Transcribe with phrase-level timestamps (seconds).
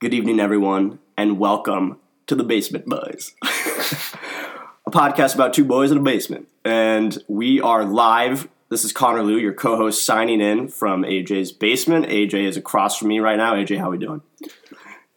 [0.00, 5.98] Good evening, everyone, and welcome to the Basement Boys, a podcast about two boys in
[5.98, 6.48] a basement.
[6.64, 8.48] And we are live.
[8.70, 12.06] This is Connor Liu, your co-host, signing in from AJ's basement.
[12.06, 13.52] AJ is across from me right now.
[13.52, 14.22] AJ, how are we doing?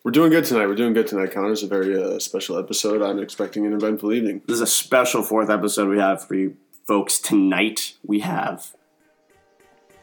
[0.04, 0.68] We're doing good tonight.
[0.68, 1.54] We're doing good tonight, Connor.
[1.54, 3.02] It's a very uh, special episode.
[3.02, 4.42] I'm expecting an eventful evening.
[4.48, 7.94] This is a special fourth episode we have for you folks tonight.
[8.06, 8.76] We have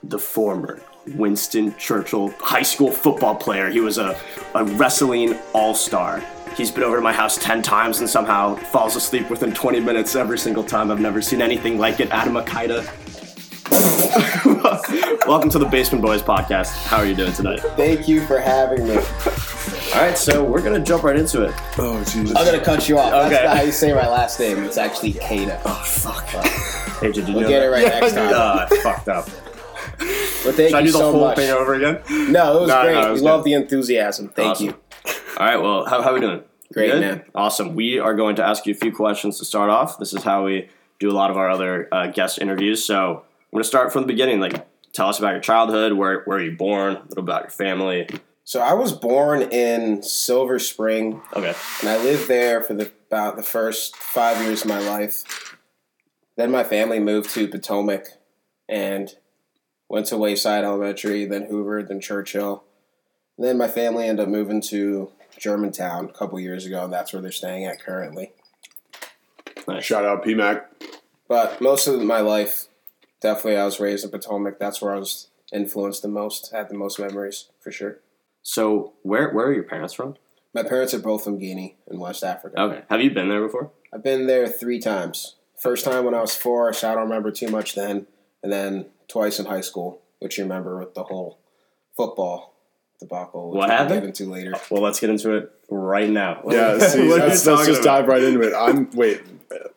[0.02, 0.80] the former
[1.14, 3.68] Winston Churchill high school football player.
[3.70, 4.18] He was a,
[4.54, 6.22] a wrestling all star.
[6.56, 10.14] He's been over to my house 10 times and somehow falls asleep within 20 minutes
[10.16, 10.90] every single time.
[10.90, 12.10] I've never seen anything like it.
[12.10, 12.86] Adam Akita.
[15.26, 16.86] Welcome to the Basement Boys podcast.
[16.86, 17.60] How are you doing tonight?
[17.76, 18.96] Thank you for having me.
[18.96, 21.54] All right, so we're going to jump right into it.
[21.78, 22.36] Oh Jesus!
[22.36, 23.10] I'm gonna cut you off.
[23.12, 24.58] That's not how you say my last name.
[24.64, 25.60] It's actually Keita.
[25.64, 26.26] Oh, fuck.
[26.26, 27.92] AJ, did you We'll know get it that?
[27.92, 28.32] right next time.
[28.34, 29.28] Uh, fucked up.
[30.00, 31.36] But thank Should I do the so whole much.
[31.36, 32.00] thing over again?
[32.32, 32.94] No, it was No, great.
[32.94, 33.26] no, it was good.
[33.26, 34.28] love the enthusiasm.
[34.28, 34.66] Thank Awesome.
[34.66, 34.74] you.
[35.36, 36.42] All right, well, how, how are we doing?
[36.72, 37.00] Great, Good?
[37.00, 37.24] man.
[37.34, 37.74] Awesome.
[37.74, 39.98] We are going to ask you a few questions to start off.
[39.98, 42.84] This is how we do a lot of our other uh, guest interviews.
[42.84, 44.40] So I'm going to start from the beginning.
[44.40, 45.92] Like, tell us about your childhood.
[45.94, 46.96] Where, where were you born?
[46.96, 48.08] A little about your family.
[48.44, 51.54] So I was born in Silver Spring, Okay.
[51.80, 55.56] and I lived there for the, about the first five years of my life.
[56.36, 58.06] Then my family moved to Potomac,
[58.68, 59.14] and
[59.90, 62.62] went to Wayside Elementary, then Hoover, then Churchill.
[63.36, 67.12] And then my family ended up moving to Germantown a couple years ago, and that's
[67.12, 68.32] where they're staying at currently.
[69.66, 69.84] Nice.
[69.84, 70.64] Shout out PMAC.
[71.28, 72.66] But most of my life,
[73.20, 74.58] definitely, I was raised in Potomac.
[74.58, 77.98] That's where I was influenced the most, had the most memories for sure.
[78.42, 80.16] So where where are your parents from?
[80.54, 82.60] My parents are both from Guinea in West Africa.
[82.60, 82.82] Okay.
[82.88, 83.70] Have you been there before?
[83.92, 85.36] I've been there three times.
[85.58, 88.06] First time when I was four, so I don't remember too much then,
[88.42, 91.38] and then twice in high school, which you remember with the whole
[91.96, 92.54] football
[92.98, 93.50] debacle.
[93.50, 94.00] Which What we'll happened?
[94.00, 94.54] Get into later.
[94.70, 96.42] Well, let's get into it right now.
[96.48, 98.00] Yeah, see, What are you let's, let's just about?
[98.00, 98.52] dive right into it.
[98.54, 99.22] I'm wait.
[99.52, 99.68] uh,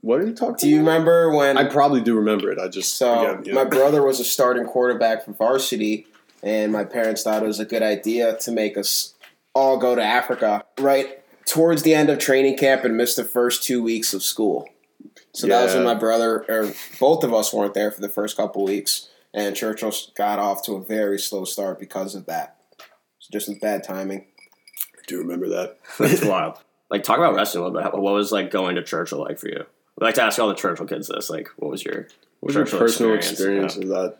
[0.00, 0.56] What are you talking?
[0.58, 1.56] Do you remember when?
[1.58, 2.58] I probably do remember it.
[2.58, 3.64] I just So again, you know.
[3.64, 6.06] my brother was a starting quarterback for varsity,
[6.42, 9.14] and my parents thought it was a good idea to make us
[9.54, 13.62] all go to Africa right towards the end of training camp and miss the first
[13.62, 14.68] two weeks of school.
[15.32, 18.36] So that was when my brother or both of us weren't there for the first
[18.36, 22.56] couple weeks, and Churchill got off to a very slow start because of that.
[23.18, 24.26] So just with bad timing.
[24.96, 25.78] I do remember that.
[25.98, 26.58] That's wild.
[26.90, 28.00] Like, talk about wrestling a little bit.
[28.00, 29.62] What was like going to Churchill like for you?
[30.00, 31.28] We like to ask all the Churchill kids this.
[31.28, 32.08] Like, what was your
[32.40, 33.74] What was your personal experience?
[33.74, 34.16] experience, of that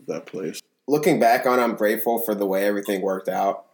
[0.00, 0.60] of that place?
[0.86, 3.64] Looking back on, I'm grateful for the way everything worked out.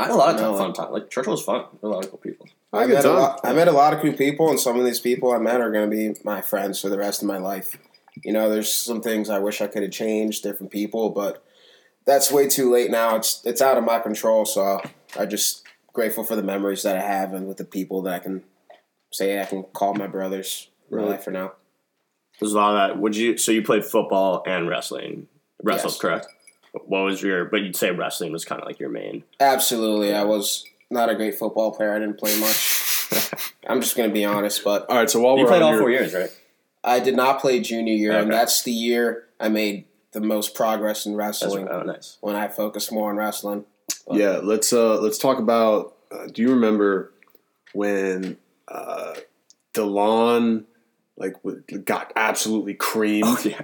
[0.00, 0.92] I had a lot of No, fun time.
[0.92, 1.66] Like Churchill was fun.
[1.80, 2.48] There a lot of cool people.
[2.72, 4.84] I good met, a lot, I met a lot of cool people, and some of
[4.84, 7.36] these people I met are going to be my friends for the rest of my
[7.36, 7.76] life.
[8.24, 11.44] You know, there's some things I wish I could have changed, different people, but
[12.06, 13.16] that's way too late now.
[13.16, 14.46] It's it's out of my control.
[14.46, 14.80] So
[15.18, 18.18] I just grateful for the memories that I have and with the people that I
[18.20, 18.44] can
[19.12, 21.52] say I can call my brothers in my life for now.
[22.38, 23.00] There's a lot of that.
[23.02, 23.36] Would you?
[23.36, 25.26] So you played football and wrestling.
[25.62, 26.00] Wrestled, Yes.
[26.00, 26.26] correct?
[26.72, 27.44] What was your?
[27.46, 29.24] But you'd say wrestling was kind of like your main.
[29.40, 31.94] Absolutely, I was not a great football player.
[31.94, 32.86] I didn't play much.
[33.68, 35.68] I'm just going to be honest, but All right, so while You we're played on
[35.68, 36.30] all your, four years, right?
[36.82, 41.06] I did not play junior year, and that's the year I made the most progress
[41.06, 41.68] in That's wrestling.
[41.68, 42.16] oh nice.
[42.20, 43.64] when I focused more on wrestling.
[44.10, 45.94] Yeah, let's uh let's talk about.
[46.10, 47.12] Uh, do you remember
[47.72, 48.36] when
[48.66, 49.14] uh,
[49.74, 50.64] Delon
[51.16, 51.34] like
[51.84, 53.44] got absolutely creamed?
[53.44, 53.62] yeah.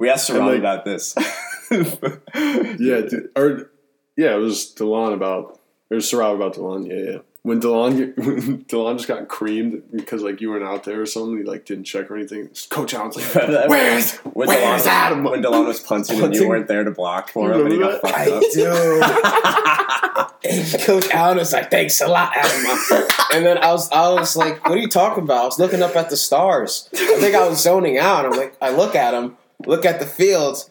[0.00, 1.14] We asked And, Saran like- about this.
[1.70, 3.70] Yeah, dude, or
[4.16, 6.88] yeah, it was Delon about it was Sarab about Delon.
[6.88, 7.18] Yeah, yeah.
[7.42, 11.38] When Delon when Delon just got creamed because like you weren't out there or something,
[11.38, 12.48] he like didn't check or anything.
[12.70, 16.66] Coach Allen's like, "Where's when where's Delon, Adam?" When Delon was punting and you weren't
[16.66, 20.32] there to block for him, and he got Remember fucked up.
[20.42, 20.78] do.
[20.84, 24.64] Coach Allen was like, "Thanks a lot, Adam." and then I was, I was like,
[24.68, 26.88] "What are you talking about?" I was looking up at the stars.
[26.94, 28.24] I think I was zoning out.
[28.26, 29.36] I'm like, I look at him,
[29.66, 30.70] look at the fields.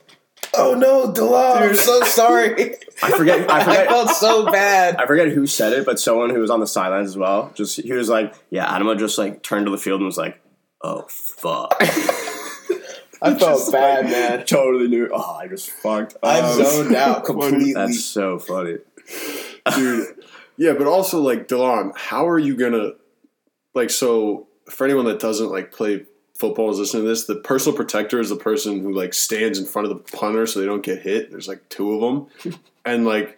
[0.53, 1.69] Oh no, Delon!
[1.69, 2.75] I'm so sorry.
[3.03, 3.49] I forget.
[3.49, 4.95] I I felt so bad.
[4.95, 7.51] I forget who said it, but someone who was on the sidelines as well.
[7.55, 10.41] Just he was like, "Yeah." Adama just like turned to the field and was like,
[10.81, 11.75] "Oh fuck."
[13.21, 14.45] I felt Just, bad, like, man.
[14.45, 15.09] Totally knew.
[15.13, 16.15] Oh, I just fucked.
[16.23, 16.55] I up.
[16.55, 17.73] zoned out completely.
[17.73, 18.77] That's so funny.
[19.75, 20.05] dude.
[20.55, 22.91] Yeah, but also like Delon, how are you gonna
[23.73, 23.89] like?
[23.89, 26.05] So for anyone that doesn't like play
[26.39, 29.65] football is listening to this, the personal protector is the person who like stands in
[29.65, 31.29] front of the punter so they don't get hit.
[31.31, 32.01] There's like two of
[32.45, 32.55] them,
[32.85, 33.37] and like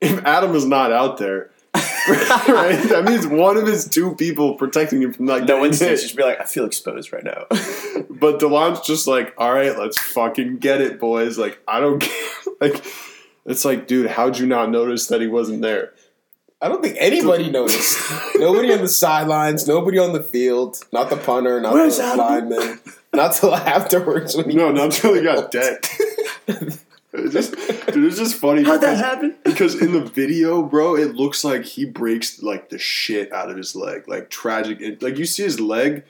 [0.00, 5.00] if Adam is not out there, right, that means one of his two people protecting
[5.02, 5.78] him from like No hit.
[5.78, 7.46] just be like, I feel exposed right now.
[8.10, 11.38] But Delon's just like, all right, let's fucking get it, boys.
[11.38, 12.28] Like I don't care.
[12.60, 12.84] Like
[13.44, 15.94] it's like, dude, how'd you not notice that he wasn't there?
[16.62, 17.98] I don't think anybody noticed.
[18.36, 22.18] nobody on the sidelines, nobody on the field, not the punter, not Where's the Adam?
[22.50, 22.80] lineman,
[23.12, 26.00] not till afterwards when he No, not until he got decked.
[27.14, 27.52] It's just,
[27.92, 28.62] dude, it's just funny.
[28.62, 29.36] How'd that because- happen?
[29.44, 33.56] Because in the video, bro, it looks like he breaks like the shit out of
[33.56, 34.80] his leg, like tragic.
[34.80, 36.04] It, like you see his leg,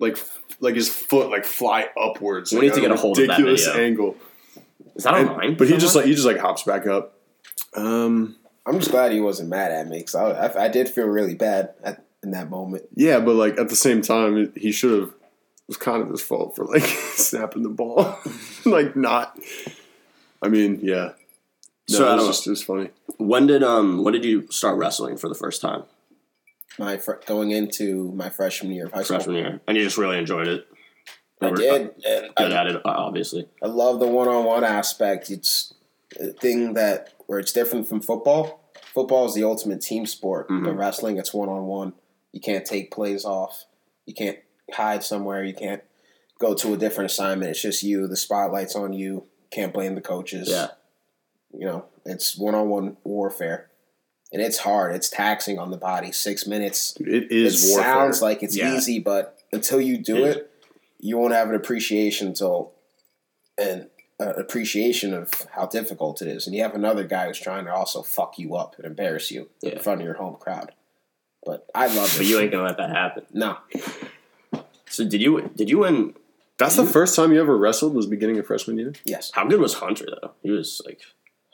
[0.00, 2.52] like f- like his foot like fly upwards.
[2.52, 3.82] We like, need to get a hold of that ridiculous video.
[3.86, 4.16] angle.
[4.96, 5.54] Is that And- online?
[5.54, 7.16] but he just like he just like hops back up.
[7.74, 11.06] Um, I'm just glad he wasn't mad at me because I, I, I did feel
[11.06, 12.84] really bad at, in that moment.
[12.94, 15.08] yeah, but like at the same time, he should have.
[15.10, 16.82] It was kind of his fault for like
[17.14, 18.18] snapping the ball,
[18.66, 19.38] like not.
[20.42, 21.12] I mean, yeah.
[21.90, 22.90] No, So, I it was don't- just it was funny.
[23.18, 25.84] when did um when did you start wrestling for the first time?
[26.78, 29.96] My fr- going into my freshman year of high school, Freshman year, and you just
[29.96, 30.66] really enjoyed it.
[31.40, 31.80] I You were did.
[32.04, 33.48] And Good I, at it, obviously.
[33.62, 35.30] I love the one-on-one aspect.
[35.30, 35.72] It's
[36.20, 38.60] a thing that where it's different from football.
[38.92, 40.64] Football is the ultimate team sport, Mhm.
[40.64, 41.92] but wrestling it's one-on-one.
[42.32, 43.64] You can't take plays off.
[44.06, 44.38] You can't
[44.72, 45.44] hide somewhere.
[45.44, 45.82] You can't
[46.38, 47.50] go to a different assignment.
[47.50, 48.06] It's just you.
[48.06, 49.24] The spotlight's on you.
[49.50, 50.48] Can't blame the coaches.
[50.48, 50.68] Yeah.
[51.52, 53.70] You know, it's one-on-one warfare,
[54.32, 54.94] and it's hard.
[54.96, 56.10] It's taxing on the body.
[56.10, 56.94] Six minutes.
[56.98, 57.92] It It is warfare.
[57.92, 58.76] sounds like it's Yeah.
[58.76, 60.26] easy, but until you do Yeah.
[60.26, 60.50] it,
[60.98, 62.72] you won't have an appreciation until
[63.56, 63.88] an
[64.20, 66.46] uh, appreciation of how difficult it is.
[66.46, 69.48] And you have another guy who's trying to also fuck you up and embarrass you
[69.60, 69.72] Yeah.
[69.72, 70.72] in front of your home crowd.
[71.44, 72.18] But I love it.
[72.18, 73.24] But you ain't gonna let that happen.
[73.32, 73.58] no,
[74.88, 76.14] So did you did you win?
[76.58, 78.92] That's the first time you ever wrestled was beginning of freshman year.
[79.04, 79.30] yes.
[79.34, 80.32] How good was Hunter though?
[80.42, 81.00] He was like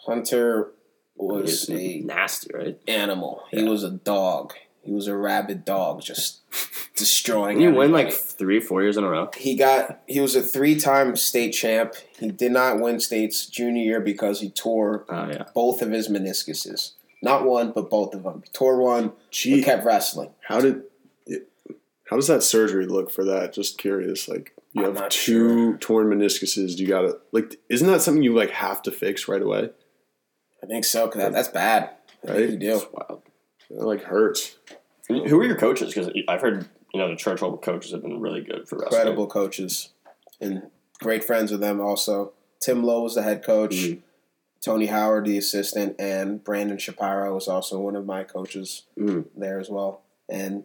[0.07, 0.73] Hunter
[1.17, 2.79] was was a nasty, right?
[2.87, 3.43] animal.
[3.51, 4.53] He was a dog.
[4.83, 6.41] He was a rabid dog, just
[6.97, 7.59] destroying.
[7.59, 8.27] Didn't you win like everybody.
[8.39, 9.31] three, four years in a row?
[9.37, 11.95] he got he was a three time state champ.
[12.19, 15.45] He did not win states junior year because he tore Oh yeah.
[15.55, 16.93] both of his meniscuses.
[17.23, 18.43] Not one, but both of them.
[18.45, 20.31] He tore one, but Gee, kept wrestling.
[20.49, 20.83] how did
[21.27, 21.49] it,
[22.09, 23.53] how does that surgery look for that?
[23.53, 24.27] Just curious.
[24.29, 26.79] Like you I'm have not two torn meniscuses.
[26.79, 27.57] You got to like.
[27.69, 29.71] Isn't that something you like have to fix right away?
[30.63, 31.91] I think so, because that, that's bad.
[32.27, 32.37] I Right?
[32.37, 32.77] think you do.
[32.77, 33.23] It's wild.
[33.71, 34.57] It like hurts.
[35.09, 35.93] Who were your coaches?
[35.95, 39.01] Because I've heard you know the Churchill coaches have been really good for wrestling.
[39.01, 39.91] Incredible coaches.
[40.41, 40.71] And
[41.01, 42.33] great friends with them also.
[42.61, 43.75] Tim Lowe was the head coach.
[43.75, 44.03] Mhm.
[44.63, 49.27] Tony Howard, the assistant, and Brandon Shapiro was also one of my coaches Mhm.
[49.35, 50.03] there as well.
[50.29, 50.65] And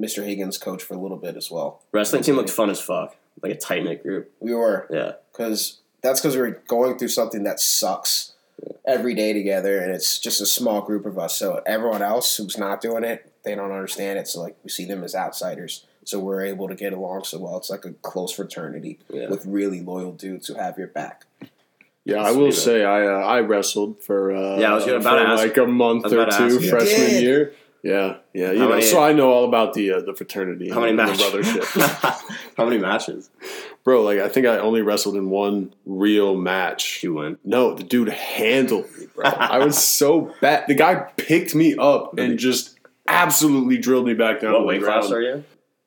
[0.00, 0.24] Mr.
[0.24, 1.82] Higgins coached for a little bit as well.
[1.92, 4.32] Wrestling team looked fun as fuck, like a tight knit group.
[4.40, 5.16] We were Yeah.
[5.32, 8.32] because that's because we're going through something that sucks
[8.86, 11.36] every day together, and it's just a small group of us.
[11.38, 14.28] So everyone else who's not doing it, they don't understand it.
[14.28, 15.86] So like we see them as outsiders.
[16.04, 17.56] So we're able to get along so well.
[17.58, 19.28] It's like a close fraternity Yeah.
[19.28, 21.26] with really loyal dudes who have your back.
[22.04, 24.96] Yeah, I will sweet, say I uh, I wrestled for uh, Yeah, I was gonna
[24.96, 27.22] about for to ask- like a month or two freshman Did.
[27.22, 27.52] year.
[27.82, 30.70] Yeah, yeah, you How know, many- so I know all about the uh, the fraternity.
[30.70, 31.20] How many the matches?
[31.22, 32.22] brothership,
[32.56, 33.30] How many matches
[33.84, 34.02] bro?
[34.02, 36.96] Like I think I only wrestled in one real match.
[36.96, 37.38] did you win?
[37.44, 39.24] No, the dude handled me, bro.
[39.26, 40.64] I was so bad.
[40.68, 42.78] The guy picked me up and just
[43.08, 44.52] absolutely drilled me back down.
[44.52, 45.44] What to weight class are you?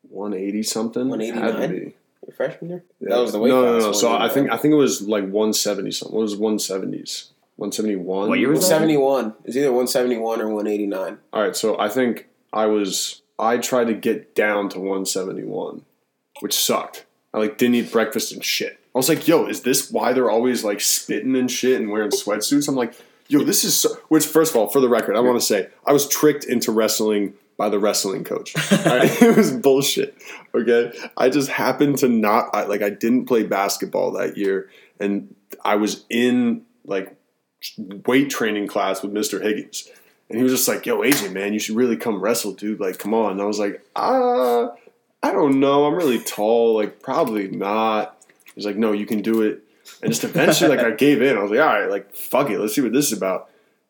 [0.10, 1.10] One eighty something.
[1.10, 1.62] 189?
[1.62, 1.96] Had to be.
[2.26, 2.84] Your freshman year?
[3.00, 3.10] Yeah.
[3.16, 3.82] That was the weight no, class.
[3.82, 6.18] No, no, So I think I think it was like one seventy something.
[6.18, 7.30] It was one seventies.
[7.56, 8.30] One seventy one.
[8.30, 8.82] What year was that?
[8.82, 9.36] 171.
[9.46, 11.18] It's either 171 or 189.
[11.32, 15.84] All right, so I think I was I tried to get down to 171,
[16.40, 17.06] which sucked.
[17.34, 18.80] I like didn't eat breakfast and shit.
[18.96, 22.12] I was like, "Yo, is this why they're always like spitting and shit and wearing
[22.12, 22.94] sweatsuits?" I'm like,
[23.28, 25.70] "Yo, this is so." Which, first of all, for the record, I want to say
[25.86, 28.54] I was tricked into wrestling by the wrestling coach.
[28.72, 30.16] It was bullshit.
[30.54, 34.70] Okay, I just happened to not I, like I didn't play basketball that year,
[35.00, 37.16] and I was in like
[38.06, 39.42] weight training class with Mr.
[39.42, 39.90] Higgins.
[40.34, 42.80] And he was just like, yo, AJ, man, you should really come wrestle, dude.
[42.80, 43.34] Like, come on.
[43.34, 44.70] And I was like, uh,
[45.22, 45.86] I don't know.
[45.86, 46.74] I'm really tall.
[46.76, 48.18] Like, probably not.
[48.56, 49.62] He's like, no, you can do it.
[50.02, 51.38] And just eventually, like, I gave in.
[51.38, 52.60] I was like, all right, like, fuck it.
[52.60, 53.48] Let's see what this is about.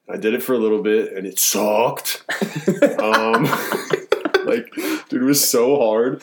[0.09, 2.23] I did it for a little bit, and it sucked.
[2.99, 3.43] um,
[4.45, 4.69] like,
[5.07, 6.21] dude, it was so hard.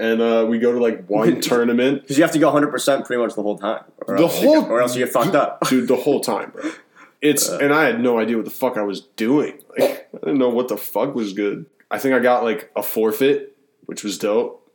[0.00, 2.02] And uh, we go to, like, one tournament.
[2.02, 4.40] Because you have to go 100 percent pretty much the whole time, or The else
[4.42, 5.60] whole- or else you get fucked up.
[5.68, 6.70] dude, the whole time, bro.
[7.22, 9.58] It's and I had no idea what the fuck I was doing.
[9.78, 11.66] Like, I didn't know what the fuck was good.
[11.90, 14.68] I think I got like a forfeit, which was dope.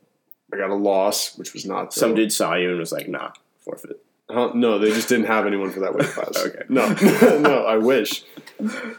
[0.52, 1.84] I got a loss, which was not.
[1.84, 1.92] Dope.
[1.92, 4.50] Some dude saw you and was like, "Nah, forfeit." Huh?
[4.54, 6.36] no, they just didn't have anyone for that weight class.
[6.46, 6.62] Okay.
[6.68, 6.88] No,
[7.38, 8.24] no, I wish.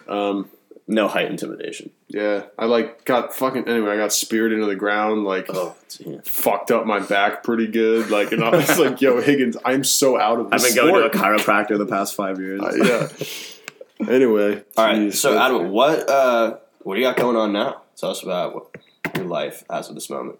[0.07, 0.49] Um,
[0.89, 1.89] No height intimidation.
[2.07, 3.91] yeah, I like got fucking anyway.
[3.91, 5.75] I got speared into the ground, like Oh,
[6.23, 8.09] fucked up my back pretty good.
[8.09, 10.63] Like, and I was like, "Yo, Higgins, I'm so out of this.
[10.63, 12.61] I've this been going to a chiropractor the past five years.
[12.61, 13.07] Uh, yeah.
[14.07, 14.95] Anyway, All right.
[14.95, 17.81] geez, So, that- Adam, what uh, what do you got going on now?
[17.95, 18.75] Tell us about what,
[19.15, 20.37] your life as of this moment.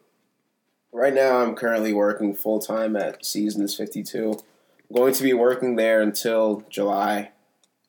[0.91, 4.31] Right now, I'm currently working full time at Seasons 52.
[4.89, 7.31] I'm going to be working there until July.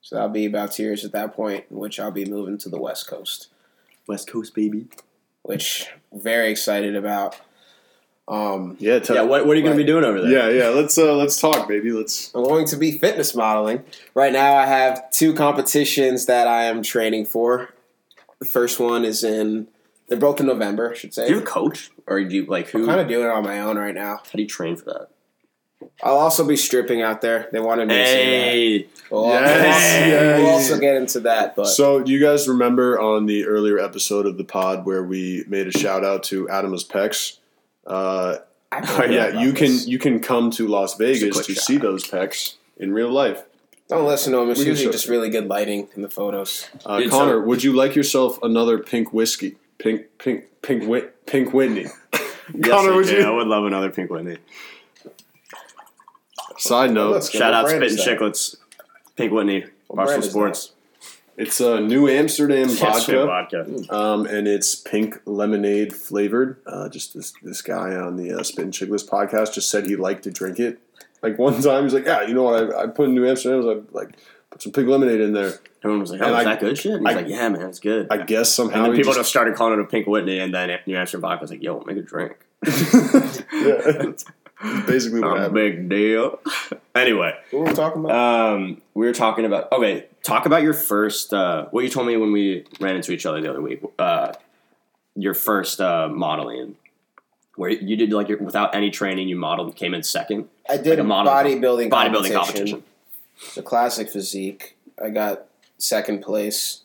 [0.01, 2.81] So that'll be about two years at that point, which I'll be moving to the
[2.81, 3.49] West Coast,
[4.07, 4.87] West Coast, baby.
[5.43, 7.37] which very excited about.
[8.27, 10.31] Um, Yeah, tell, Yeah, what, what are you going to be doing over there?
[10.31, 10.69] yeah, yeah.
[10.69, 11.93] Let's uh, let's talk, baby.
[11.93, 12.33] Let's.
[12.35, 13.85] I'm going to be fitness modeling.
[14.15, 17.71] Right now, I have two competitions that I am training for.
[18.39, 19.67] The first one is in,
[20.09, 21.25] they're both in November, I should say.
[21.27, 21.91] Do you have a coach?
[22.07, 22.81] Or do you, like, who?
[22.83, 24.19] I'm kind of doing it on my own right now.
[24.19, 25.09] how do you train for that?
[26.03, 27.49] I'll also be stripping out there.
[27.53, 28.89] They wanted me to say that.
[29.11, 30.39] We'll, Yes, also, yes.
[30.41, 34.27] we'll also get into that, but So, do you guys remember on the earlier episode
[34.27, 37.39] of the pod where we made a shout out to Adam's Pecs?
[37.87, 38.37] Uh,
[38.71, 39.87] I forgot yeah, about you can this.
[39.87, 43.45] you can come to Las Vegas to shout see those pecs in real life.
[43.89, 44.51] Don't listen to them.
[44.51, 46.69] It's usually just really good lighting in the photos.
[46.85, 49.57] Uh, It's Connor, a- would you like yourself another pink whiskey?
[49.79, 51.87] Pink, pink, pink, Whit, pink Whitney.
[52.63, 53.35] Connor, would I you?
[53.37, 54.37] would love another Pink Whitney.
[56.59, 57.31] Side note, Let's.
[57.31, 58.21] Shout out brand Spit and that?
[58.27, 58.57] Chicklets.
[59.17, 59.65] Pink Whitney.
[59.89, 60.73] What brand Barstool Sports.
[61.37, 63.25] it's a New Amsterdam Yes, vodka.
[63.27, 63.95] vodka.
[63.95, 66.59] um, and it's pink lemonade flavored.
[66.67, 69.97] Uh, just this this guy on the uh, Spit and Chicklets podcast just said he
[69.97, 70.79] liked to drink it.
[71.23, 72.75] Like one time, he's like, "Yeah, you know what?
[72.75, 73.63] I, I put in New Amsterdam.
[73.63, 74.17] I was like,
[74.51, 76.77] put some pink lemonade in there." Everyone was like, oh, And is I- that good
[76.77, 76.93] shit?
[76.95, 78.09] And he's I- like, yeah, man, it's good.
[78.11, 80.53] I guess somehow and then people just, just started calling it a Pink Whitney, and
[80.53, 82.37] then New Amsterdam vodka was like, yo, make a drink.
[82.67, 84.25] yeah, that's
[84.87, 85.55] basically what Not a happened.
[85.55, 86.41] big deal.
[86.95, 88.53] anyway, What were we talking about?
[88.55, 92.17] um, we were talking about, okay, talk about your first, uh, what you told me
[92.17, 93.81] when we ran into each other the other week.
[93.99, 94.33] Uh,
[95.15, 96.77] your first uh, modeling,
[97.57, 100.49] where you did like your, without any training, you modeled, came in second.
[100.69, 102.35] I did like a a model- bodybuilding Bodybuilding competition.
[102.35, 102.83] competition.
[103.55, 104.77] The classic physique.
[105.03, 105.45] I got
[105.79, 106.83] second place.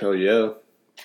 [0.00, 0.50] Hell yeah!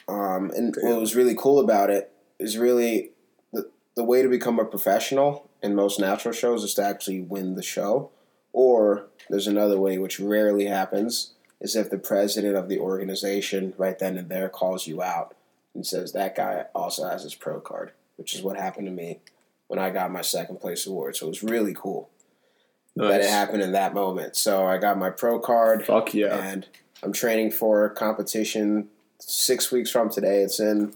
[0.07, 3.11] Um, and what was really cool about it is really
[3.51, 7.55] the, the way to become a professional in most natural shows is to actually win
[7.55, 8.09] the show.
[8.53, 13.97] Or there's another way, which rarely happens, is if the president of the organization right
[13.97, 15.35] then and there calls you out
[15.73, 19.19] and says that guy also has his pro card, which is what happened to me
[19.67, 21.15] when I got my second place award.
[21.15, 22.09] So it was really cool
[22.95, 24.35] that it happened in that moment.
[24.35, 26.35] So I got my pro card Fuck yeah!
[26.35, 26.67] and
[27.03, 30.41] I'm training for competition six weeks from today.
[30.41, 30.95] It's in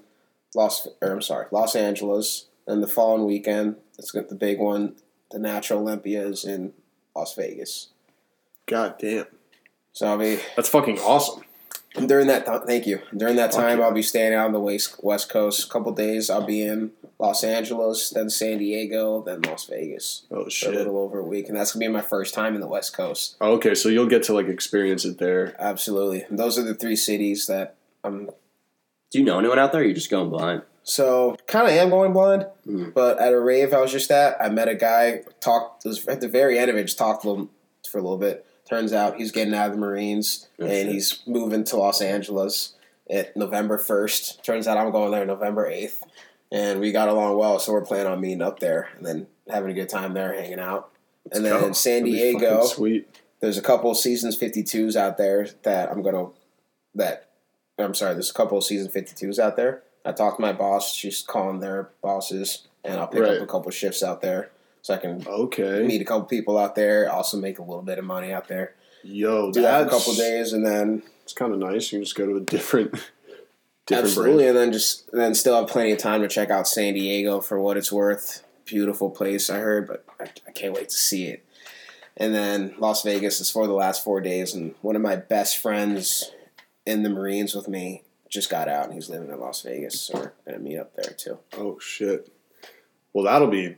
[0.55, 2.47] Los, or I'm sorry, Los Angeles.
[2.67, 4.95] And the following weekend, it's got the big one.
[5.31, 6.73] The Natural Olympia is in
[7.15, 7.89] Las Vegas.
[8.67, 9.25] God damn,
[9.93, 11.43] So I'll be that's fucking awesome.
[12.05, 12.45] during that.
[12.45, 13.01] Th- thank you.
[13.15, 13.85] During that time, yeah.
[13.85, 15.65] I'll be staying out on the west west coast.
[15.65, 20.49] A couple days, I'll be in Los Angeles, then San Diego, then Las Vegas Oh
[20.49, 22.67] for a little over a week, and that's gonna be my first time in the
[22.67, 23.35] West Coast.
[23.41, 25.55] Oh, okay, so you'll get to like experience it there.
[25.59, 28.27] Absolutely, and those are the three cities that I'm
[29.11, 29.81] Do you know anyone out there?
[29.81, 30.61] Or you just going blind?
[30.83, 32.93] So kind of am going blind, Mm.
[32.93, 35.23] but at a rave I was just at, I met a guy.
[35.39, 36.83] Talked was at the very end of it.
[36.83, 37.49] Just talked to him
[37.89, 38.45] for a little bit.
[38.67, 42.73] Turns out he's getting out of the Marines Oh, and he's moving to Los Angeles
[43.09, 44.43] at November first.
[44.43, 46.03] Turns out I'm going there November eighth,
[46.51, 47.59] and we got along well.
[47.59, 50.59] So we're planning on meeting up there and then having a good time there, hanging
[50.59, 50.89] out.
[51.31, 51.67] and then go.
[51.67, 53.07] in San Diego, sweet.
[53.41, 56.29] there's a couple seasons 52s out there that I'm gonna
[56.95, 57.27] that
[57.77, 59.83] I'm sorry, there's a couple of season 52s out there.
[60.05, 63.37] I talked to my boss; she's calling their bosses, and I'll pick Right.
[63.37, 66.75] up a couple shifts out there so I can Okay, meet a couple people out
[66.75, 67.11] there.
[67.11, 68.75] Also make a little bit of money out there.
[69.03, 71.91] yo, Do that a couple days, and then It's kind of nice.
[71.91, 72.91] You can just go to a different,
[73.85, 74.49] different absolutely, brand.
[74.49, 77.39] and then just and then still have plenty of time to check out San Diego
[77.41, 78.43] for what it's worth.
[78.65, 81.43] Beautiful place, I heard, but I, I can't wait to see it.
[82.17, 85.57] And then Las Vegas is for the last four days, and one of my best
[85.57, 86.31] friends
[86.85, 90.17] in the Marines with me just got out, and he's living in Las Vegas, so
[90.17, 91.37] we're gonna meet up there too.
[91.57, 92.31] Oh shit!
[93.13, 93.75] Well, that'll be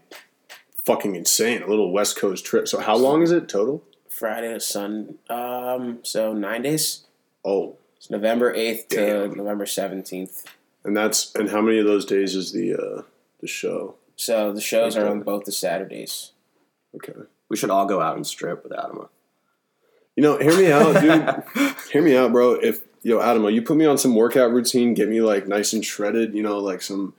[0.86, 1.62] fucking insane.
[1.64, 2.68] A little West Coast trip.
[2.70, 3.84] So, how long is it total?
[4.08, 7.06] Friday to Sun, um, so nine days.
[7.44, 10.46] Oh, It's November eighth to November seventeenth.
[10.86, 13.02] and that's and how many of those days is the uh
[13.42, 13.96] the show?
[14.16, 16.32] So the shows are on both the Saturdays.
[16.96, 17.14] Okay.
[17.50, 19.10] We should all go out and strip with Adama.
[20.16, 21.76] You know, hear me out, dude.
[21.92, 22.54] hear me out, bro.
[22.54, 25.86] If yo, Adamo, you put me on some workout routine, get me like nice and
[25.86, 27.14] shredded, you know, like some,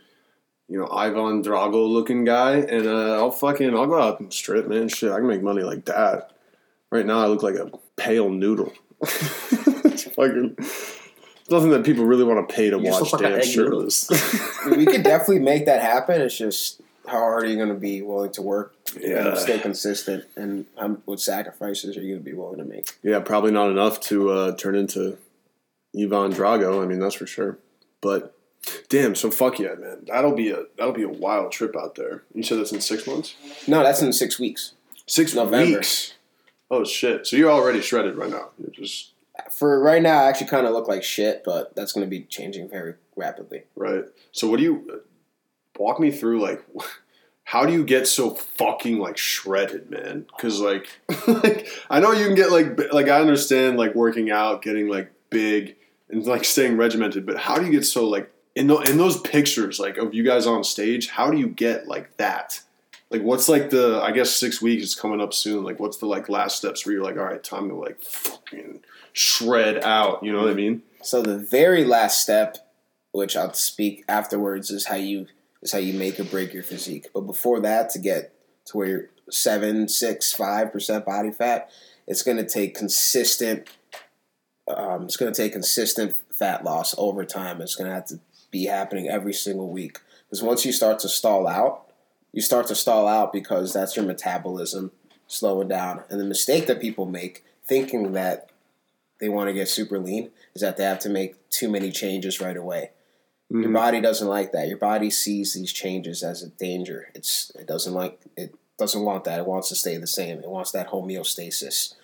[0.69, 4.67] you know, Ivan Drago looking guy, and uh, I'll fucking I'll go out and strip,
[4.67, 4.88] man.
[4.88, 6.33] Shit, I can make money like that.
[6.91, 8.73] Right now, I look like a pale noodle.
[9.03, 13.35] it's fucking it's nothing that people really want to pay to You watch look like
[13.35, 14.09] damn shirtless.
[14.67, 16.21] we could definitely make that happen.
[16.23, 19.29] It's just how hard are you going to be willing to work Yeah.
[19.29, 22.97] and stay consistent, and how, what sacrifices are you going to be willing to make?
[23.03, 25.19] yeah, probably not enough to uh, turn into
[25.98, 26.82] Ivan Drago.
[26.82, 27.58] I mean, that's for sure.
[28.00, 28.36] But
[28.88, 30.04] damn, so fuck yeah, man.
[30.06, 32.24] That'll be a that'll be a wild trip out there.
[32.34, 33.34] You said that's in six months.
[33.66, 34.72] No, that's in six weeks.
[35.06, 35.76] Six November.
[35.78, 36.14] weeks.
[36.70, 37.26] Oh shit!
[37.26, 38.50] So you're already shredded right now.
[38.58, 39.12] You're just
[39.52, 42.22] For right now, I actually kind of look like shit, but that's going to be
[42.22, 43.64] changing very rapidly.
[43.76, 44.04] right.
[44.32, 45.02] So what do you
[45.78, 46.40] walk me through?
[46.40, 46.64] Like,
[47.44, 50.26] how do you get so fucking like shredded, man?
[50.34, 50.88] Because like,
[51.28, 55.12] like I know you can get like like I understand like working out, getting like
[55.30, 55.76] big,
[56.08, 57.26] and like staying regimented.
[57.26, 60.25] But how do you get so like in the, in those pictures like of you
[60.25, 61.08] guys on stage?
[61.08, 62.61] How do you get like that?
[63.11, 65.64] Like what's like the I guess six weeks is coming up soon.
[65.64, 68.80] Like what's the like last steps where you're like, all right, time to like fucking
[69.12, 70.23] shred out.
[70.23, 70.82] You know what I mean?
[71.02, 72.56] So the very last step,
[73.12, 75.26] which I'll speak afterwards, is how you
[75.62, 77.08] is how you make or break your physique.
[77.14, 78.34] But before that, to get
[78.66, 81.70] to where you're seven, six, five percent body fat,
[82.06, 83.68] it's going to take consistent.
[84.66, 87.61] Um, it's going to take consistent fat loss over time.
[87.61, 91.09] It's going to have to be happening every single week because once you start to
[91.09, 91.92] stall out,
[92.33, 94.90] you start to stall out because that's your metabolism
[95.26, 96.02] slowing down.
[96.09, 98.50] And the mistake that people make thinking that
[99.21, 102.40] they want to get super lean is that they have to make too many changes
[102.40, 102.90] right away.
[103.50, 103.75] Your Mhm.
[103.75, 104.68] body doesn't like that.
[104.68, 107.11] Your body sees these changes as a danger.
[107.14, 109.38] It's it doesn't like it doesn't want that.
[109.38, 110.38] It wants to stay the same.
[110.38, 111.94] It wants that homeostasis.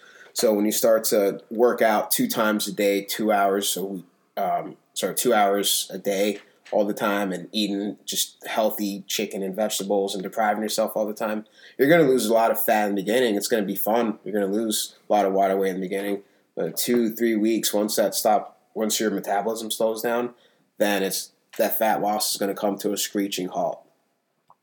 [0.41, 4.07] So when you start to work out two times a day, two hours a week,
[4.39, 6.39] um, sorry, two hours a day,
[6.71, 11.13] all the time, and eating just healthy chicken and vegetables and depriving yourself all the
[11.13, 11.45] time,
[11.77, 13.35] you're going to lose a lot of fat in the beginning.
[13.35, 14.19] It's going to be fun.
[14.25, 16.23] You're going to lose a lot of water weight in the beginning,
[16.57, 20.33] but two, three weeks once that stop, once your metabolism slows down,
[20.79, 23.83] then it's that fat loss is going to come to a screeching halt.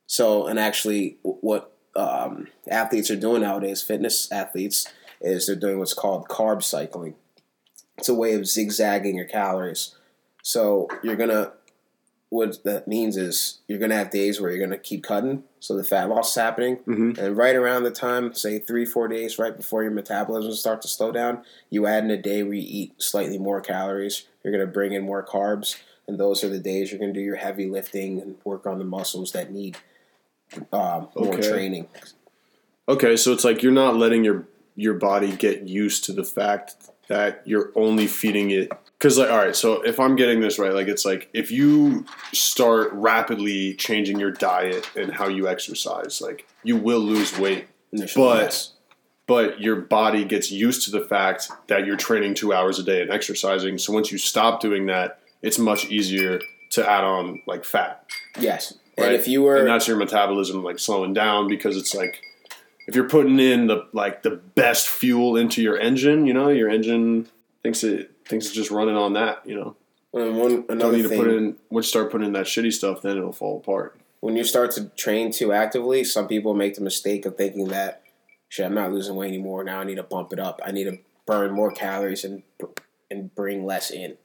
[0.08, 4.92] So, and actually, what um, athletes are doing nowadays, fitness athletes,
[5.22, 7.16] is they're doing what's called carb cycling.
[7.98, 9.96] It's a way of zigzagging your calories.
[10.44, 11.54] So you're gonna,
[12.30, 15.84] what that means is you're gonna have days where you're gonna keep cutting, so the
[15.84, 17.18] fat loss is happening, Mhm.
[17.18, 20.92] and right around the time, say three, four days, right before your metabolism starts to
[20.92, 24.26] slow down, you add in a day where you eat slightly more calories.
[24.44, 25.78] You're gonna bring in more carbs,
[26.08, 28.86] and those are the days you're gonna do your heavy lifting and work on the
[28.86, 29.78] muscles that need
[30.72, 31.50] um, more Okay.
[31.50, 31.88] training.
[32.88, 34.46] Okay, so it's like you're not letting your
[34.78, 36.76] your body get used to the fact
[37.10, 40.74] that you're only feeding it because like all right so if i'm getting this right
[40.74, 46.48] like it's like if you start rapidly changing your diet and how you exercise like
[46.64, 48.74] you will lose weight initially, But- yes.
[49.26, 53.02] but your body gets used to the fact that you're training two hours a day
[53.02, 56.40] and exercising so once you stop doing that it's much easier
[56.72, 58.06] to add on like fat
[58.40, 58.74] yes.
[58.98, 59.08] right?
[59.08, 62.22] And if you were and that's your metabolism like slowing down because it's like
[62.88, 66.70] if you're putting in the like the best fuel into your engine, you know, your
[66.70, 67.28] engine
[67.62, 69.76] thinks it thinks it's just running on that, you know.
[70.14, 72.46] And one Don't another need to thing, put in once you start putting in that
[72.46, 74.00] shitty stuff, then it'll fall apart.
[74.22, 78.02] when you start to train too actively, some people make the mistake of thinking that,
[78.50, 79.64] shit, I'm not losing weight anymore.
[79.64, 80.62] Now I need to bump it up.
[80.66, 82.44] I need to burn more calories and
[83.12, 84.18] and bring less in.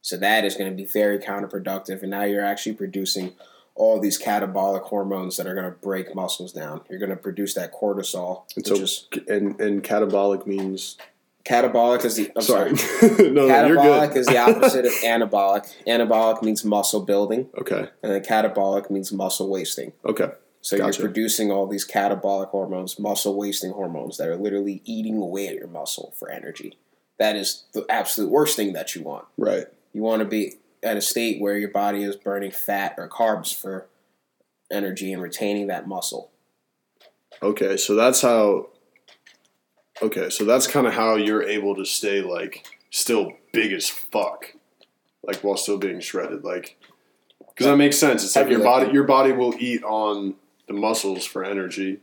[0.00, 2.00] So that is going to be very counterproductive.
[2.02, 3.32] And now you're actually producing
[3.76, 6.80] all these catabolic hormones that are going to break muscles down.
[6.90, 10.96] You're going to produce that cortisol, And so is and and catabolic means
[11.44, 12.76] catabolic is the I'm sorry.
[12.76, 13.30] sorry.
[13.30, 14.16] no, no, you're Catabolic good.
[14.20, 15.72] is the opposite of anabolic.
[15.86, 17.88] Anabolic means muscle building, Okay.
[18.02, 19.92] and then catabolic means muscle wasting.
[20.04, 20.30] Okay.
[20.62, 20.98] So Gotcha.
[21.02, 25.54] you're producing all these catabolic hormones, muscle wasting hormones that are literally eating away at
[25.54, 26.76] your muscle for energy.
[27.20, 29.26] That is the absolute worst thing that you want.
[29.38, 29.66] Right.
[29.92, 30.54] You want to be
[30.86, 33.86] at a state where your body is burning fat or carbs for
[34.70, 36.30] energy and retaining that muscle.
[37.42, 38.68] Okay, so that's how.
[40.02, 44.54] Okay, so that's kind of how you're able to stay like still big as fuck,
[45.22, 46.76] like while still being shredded, like
[47.40, 48.22] because that makes sense.
[48.24, 50.34] It's like your body, your body will eat on
[50.68, 52.00] the muscles for energy,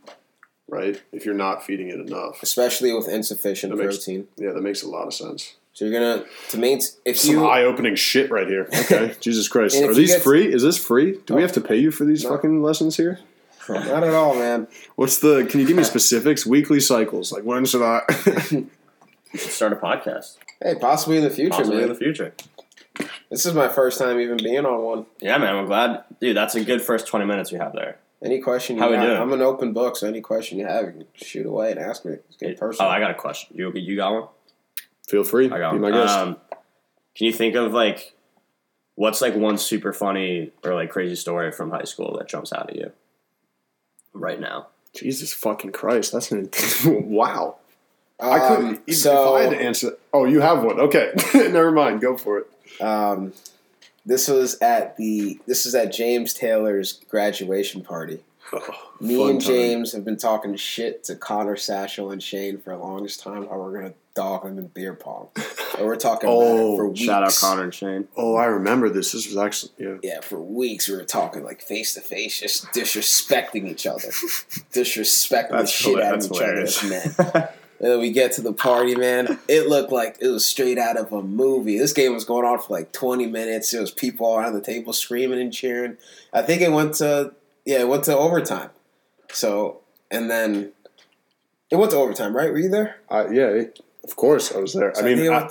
[0.68, 1.02] right?
[1.12, 2.42] If you're not feeding it enough.
[2.42, 4.28] Especially with insufficient That makes- protein.
[4.38, 5.56] Yeah, that makes a lot of sense.
[5.74, 8.68] So you're gonna to maintain if Some you eye-opening shit right here.
[8.74, 10.54] Okay, Jesus Christ, And if are you these get- free?
[10.54, 11.20] Is this free?
[11.26, 12.30] Do we have to pay you for these No.
[12.32, 13.20] fucking lessons here?
[13.70, 14.68] not at all, man.
[14.96, 15.46] What's the?
[15.50, 16.46] Can you give me specifics?
[16.46, 18.02] Weekly cycles, like when should I?
[18.52, 18.68] You
[19.40, 20.38] should start a podcast.
[20.62, 21.84] Hey, possibly in the future, Possibly man.
[21.88, 22.34] in the future.
[23.32, 25.06] This is my first time even being on one.
[25.20, 25.56] Yeah, man.
[25.56, 26.38] I'm glad, dude.
[26.38, 27.98] That's a good first 20 minutes you have there.
[28.24, 29.18] Any question you How we got, doing?
[29.18, 32.06] I'm an open book, so any question you have, you can shoot away and ask
[32.06, 32.14] me.
[32.30, 32.90] It's get Oh, personal.
[32.92, 33.58] Oh, I got a question.
[33.58, 34.28] You you got one?
[35.08, 35.46] Feel free.
[35.46, 35.92] I got Be one.
[35.92, 36.18] my guest.
[36.18, 36.38] Um,
[37.16, 38.14] can you think of like
[38.96, 42.70] what's like one super funny or like crazy story from high school that jumps out
[42.70, 42.92] at you
[44.14, 44.68] right now?
[44.96, 46.50] Jesus fucking Christ, that's an
[46.86, 47.58] wow.
[48.20, 48.76] I couldn't.
[48.78, 49.98] Um, if I had to answer.
[50.14, 50.80] Oh, you have one.
[50.80, 52.00] Okay, never mind.
[52.00, 52.82] Go for it.
[52.82, 53.34] um,
[54.06, 58.20] this was at the this is at James Taylor's graduation party.
[58.52, 59.48] Oh, Me Fun and time.
[59.50, 63.48] James have been talking shit to Connor Satchel and Shane for the longest time.
[63.48, 65.30] How we're gonna dog them in beer pong.
[65.78, 67.02] And we're talking about Oh, it for weeks.
[67.02, 68.08] Shout out Connor and Shane.
[68.16, 69.12] Oh, I remember this.
[69.14, 69.96] This was actually yeah.
[70.04, 74.10] Yeah, for weeks we were talking like face to face, just disrespecting each other,
[74.72, 76.84] disrespecting the shit hila- out of that's each other as
[77.34, 77.48] men.
[77.80, 79.40] And then we get to the party, man.
[79.50, 81.78] It looked like it was straight out of a movie.
[81.78, 83.72] This game was going on for like 20 minutes.
[83.72, 85.98] There was people around the table screaming and cheering.
[86.32, 87.34] I think it went to
[87.66, 88.70] yeah, it went to overtime.
[89.32, 90.72] So and then
[91.70, 92.52] it went to overtime, right?
[92.52, 92.98] Were you there?
[93.10, 94.94] I, yeah, it- of course I was there.
[94.94, 95.50] So I mean, I,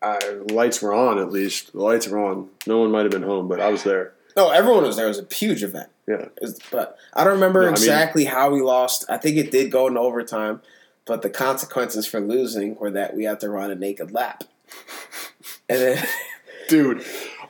[0.00, 0.18] I,
[0.50, 1.72] lights were on at least.
[1.72, 2.48] The lights were on.
[2.66, 4.14] No one might have been home, but I was there.
[4.34, 5.04] no, everyone was there.
[5.04, 5.90] It was a huge event.
[6.08, 6.28] Yeah.
[6.40, 9.04] Was- but I don't remember No, I mean- exactly how we lost.
[9.10, 10.62] I think it did go into overtime,
[11.04, 14.44] but the consequences for losing were that we had to run a naked lap.
[15.68, 16.06] And then
[16.68, 17.04] Dude.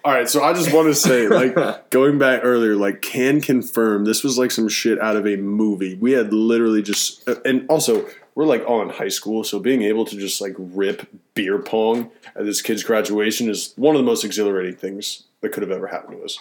[0.05, 1.55] All right, so I just want to say, like,
[1.91, 5.95] going back earlier, like, can confirm this was like some shit out of a movie.
[5.95, 9.83] We had literally just, uh, and also, we're like all in high school, so being
[9.83, 14.07] able to just like rip beer pong at this kid's graduation is one of the
[14.07, 16.38] most exhilarating things that could have ever happened to us.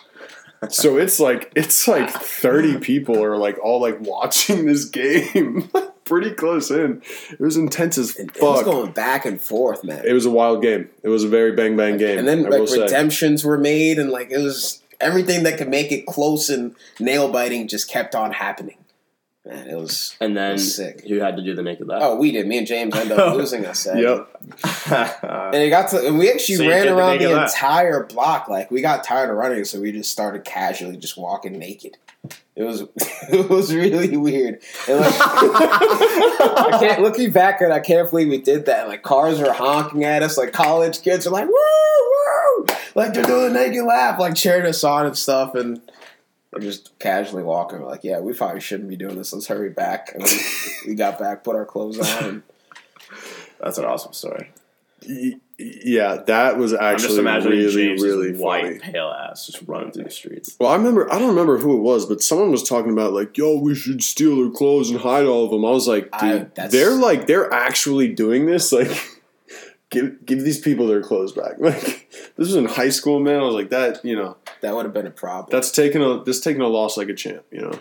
[0.69, 5.69] So it's like it's like thirty people are like all like watching this game,
[6.05, 7.01] pretty close in.
[7.31, 8.35] It was intense as fuck.
[8.35, 10.03] it was going back and forth, man.
[10.05, 10.89] It was a wild game.
[11.03, 12.19] It was a very bang bang game.
[12.19, 12.81] and then I like will say.
[12.81, 17.31] redemptions were made, and like it was everything that could make it close and nail
[17.31, 18.77] biting just kept on happening.
[19.43, 20.15] Man, it was.
[20.21, 21.01] And then That's sick.
[21.03, 22.01] you had to do the naked lap.
[22.03, 22.45] Oh, we did.
[22.47, 23.65] Me and James ended up losing.
[23.65, 23.79] us.
[23.79, 23.97] said.
[23.97, 24.29] Yep.
[25.23, 28.47] And it got to, and we actually So ran did the around the entire block.
[28.47, 31.97] Like we got tired of running, so we just started casually just walking naked.
[32.55, 32.81] It was
[33.31, 34.61] it was really weird.
[34.87, 38.87] And like, I can't looking back at, I can't believe we did that.
[38.87, 40.37] Like cars are honking at us.
[40.37, 44.65] Like college kids are like woo woo, like they're doing a naked lap, like cheering
[44.65, 45.55] us on and stuff.
[45.55, 45.81] And
[46.51, 47.79] we're just casually walking.
[47.79, 49.31] We're like, yeah, we probably shouldn't be doing this.
[49.31, 50.11] Let's hurry back.
[50.13, 50.39] And we,
[50.87, 52.23] we got back, put our clothes on.
[52.23, 52.43] And,
[53.59, 54.51] That's an awesome story.
[55.61, 58.79] Y- Yeah, that was I'm actually just imagining really, James' really white, funny.
[58.79, 60.55] pale ass just running through the streets.
[60.59, 63.37] Well, I remember, I don't remember who it was, but someone was talking about like,
[63.37, 66.31] "Yo, we should steal their clothes and hide all of them." I was like, I-
[66.39, 68.71] "Dude, that's- they're like, they're actually doing this.
[68.71, 68.89] Like,
[69.89, 73.39] give give these people their clothes back." Like, this was in high school, man.
[73.39, 75.49] I was like, that, you know, that would have been a problem.
[75.51, 77.79] that's taking a this taking a loss like a champ, you know.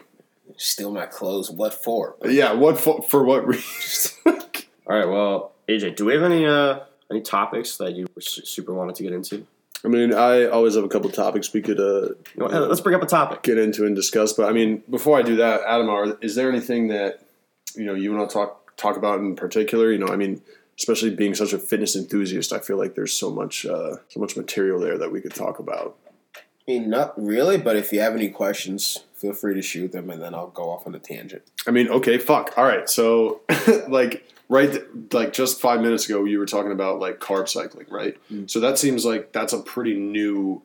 [0.56, 1.50] Steal my clothes.
[1.50, 2.16] What for?
[2.24, 4.12] Yeah, what for, for what reason?
[4.26, 8.72] All right, well, AJ, do we have any uh any topics that you su- super
[8.72, 9.46] wanted to get into?
[9.84, 12.94] I mean, I always have a couple topics we could uh, You know, let's bring
[12.94, 13.42] up a topic.
[13.42, 14.32] get into and discuss.
[14.32, 17.26] But I mean, before I do that, Adam, are, is there anything that
[17.74, 19.90] you know you want to talk talk about in particular?
[19.90, 20.42] You know, I mean,
[20.78, 24.36] especially being such a fitness enthusiast, I feel like there's so much uh, so much
[24.36, 25.96] material there that we could talk about.
[26.36, 30.10] I mean, not really, but if you have any questions, feel free to shoot them,
[30.10, 31.42] and then I'll go off on a tangent.
[31.66, 32.52] I mean, okay, fuck.
[32.58, 33.40] All right, so
[33.88, 34.82] like right,
[35.14, 38.18] like just five minutes ago, you were talking about like carb cycling, right?
[38.30, 38.50] Mm.
[38.50, 40.60] So that seems like that's a pretty new,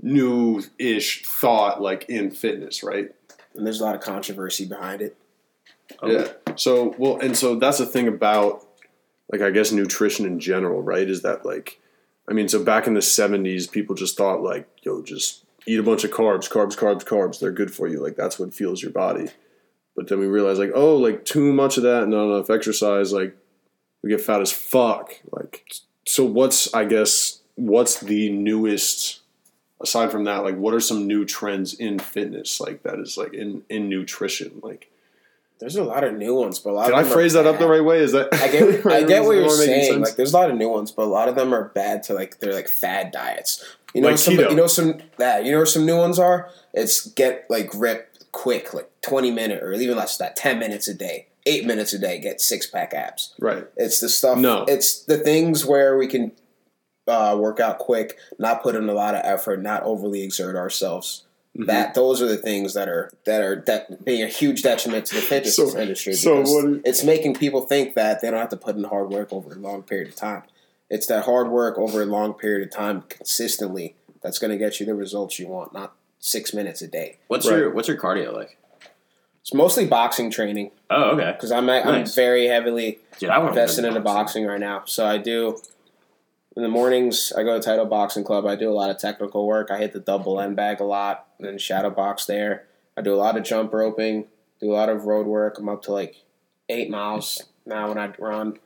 [0.00, 3.14] new-ish thought, like in fitness, right?
[3.54, 5.16] And there's a lot of controversy behind it.
[6.00, 6.10] Oh.
[6.10, 6.32] Yeah.
[6.56, 8.66] So well, and so that's the thing about
[9.30, 11.08] like I guess nutrition in general, right?
[11.08, 11.78] Is that like
[12.26, 15.82] I mean, so back in the seventies, people just thought like, yo, just eat a
[15.82, 17.38] bunch of carbs, carbs, carbs, carbs.
[17.38, 18.00] They're good for you.
[18.00, 19.28] Like that's what fuels your body.
[19.94, 23.36] But then we realized like, oh, like too much of that, not enough exercise, like
[24.02, 25.14] we get fat as fuck.
[25.30, 25.70] Like
[26.06, 29.20] so what's I guess what's the newest
[29.80, 33.34] aside from that, like what are some new trends in fitness like that is like
[33.34, 34.60] in in nutrition?
[34.62, 34.90] Like
[35.58, 37.58] There's a lot of new ones, but a lot did of I phrase that up
[37.58, 37.98] the right way?
[37.98, 40.00] Is that I get, I get what you're Am I making saying.
[40.00, 42.14] Like, there's a lot of new ones, but a lot of them are bad to
[42.14, 43.64] like they're like fad diets.
[43.94, 46.50] You know, Like some you know some that you know where some new ones are.
[46.72, 50.88] It's get like rip quick, like 20 minute or even less than that, 10 minutes
[50.88, 53.34] a day, eight minutes a day, get six pack abs.
[53.38, 53.66] right.
[53.76, 54.38] It's the stuff.
[54.38, 54.64] No.
[54.68, 56.32] it's the things where we can
[57.06, 61.24] uh, work out quick, not put in a lot of effort, not overly exert ourselves.
[61.56, 61.66] Mm-hmm.
[61.66, 65.16] That those are the things that are that are that being a huge detriment to
[65.16, 66.14] the fitness So- industry.
[66.14, 69.30] so what it's making people think that they don't have to put in hard work
[69.34, 70.44] over a long period of time.
[70.88, 74.80] It's that hard work over a long period of time consistently that's going to get
[74.80, 77.18] you the results you want, not six minutes a day.
[77.26, 77.58] What's Right.
[77.58, 78.56] your what's your cardio like?
[79.42, 81.32] It's mostly boxing training Oh, okay.
[81.32, 84.84] because I'm I'm very heavily Dude, I want invested into boxing right now.
[84.86, 85.58] So I do
[86.56, 87.32] in the mornings.
[87.36, 88.46] I go to Title Boxing Club.
[88.46, 89.70] I do a lot of technical work.
[89.72, 92.66] I hit the double end bag a lot, and then shadow box there.
[92.96, 94.26] I do a lot of jump roping.
[94.60, 95.58] Do a lot of road work.
[95.58, 96.14] I'm up to like
[96.68, 98.58] eight miles now when I run,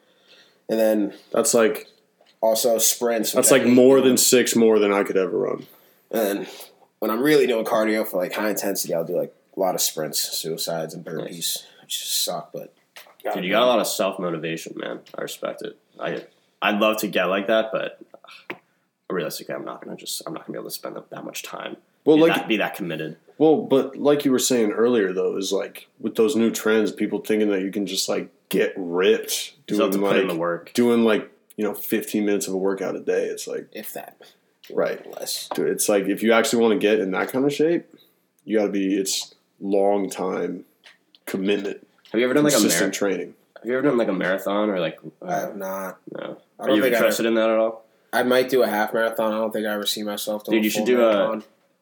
[0.68, 1.86] and then That's like
[2.42, 3.32] also sprints.
[3.32, 5.66] that's like more than six more than I could ever run.
[6.10, 6.46] And then
[6.98, 9.80] when I'm really doing cardio for like high intensity, I'll do like a lot of
[9.80, 12.52] sprints, suicides, and burpees, which suck.
[12.52, 12.74] But
[13.34, 15.00] Dude, you got a lot of self motivation, man.
[15.16, 15.76] I respect it.
[15.98, 16.24] I
[16.62, 18.00] I'd love to get like that, but
[19.10, 21.42] realistically, I'm not gonna just I'm not gonna be able to spend that, that much
[21.42, 21.76] time.
[22.04, 23.16] Well, be, like that, be that committed.
[23.38, 27.20] Well, but like you were saying earlier, though, is like with those new trends, people
[27.20, 30.72] thinking that you can just like get ripped doing have to the like work.
[30.74, 33.26] doing like you know 15 minutes of a workout a day.
[33.26, 34.18] It's like if that,
[34.72, 35.48] right, less.
[35.54, 35.68] dude.
[35.68, 37.86] It's like if you actually want to get in that kind of shape,
[38.44, 40.64] you got to be it's long time
[41.26, 43.34] commitment, Have you ever done like a consistent mar- training.
[43.56, 44.98] Have you ever done like a marathon or like?
[45.26, 45.98] I have not.
[46.14, 46.38] no.
[46.58, 47.84] I Are don't you think I interested in that at all?
[48.12, 49.32] I might do a half marathon.
[49.32, 50.58] I don't think I ever see myself doing.
[50.58, 51.36] Dude, you should full do a-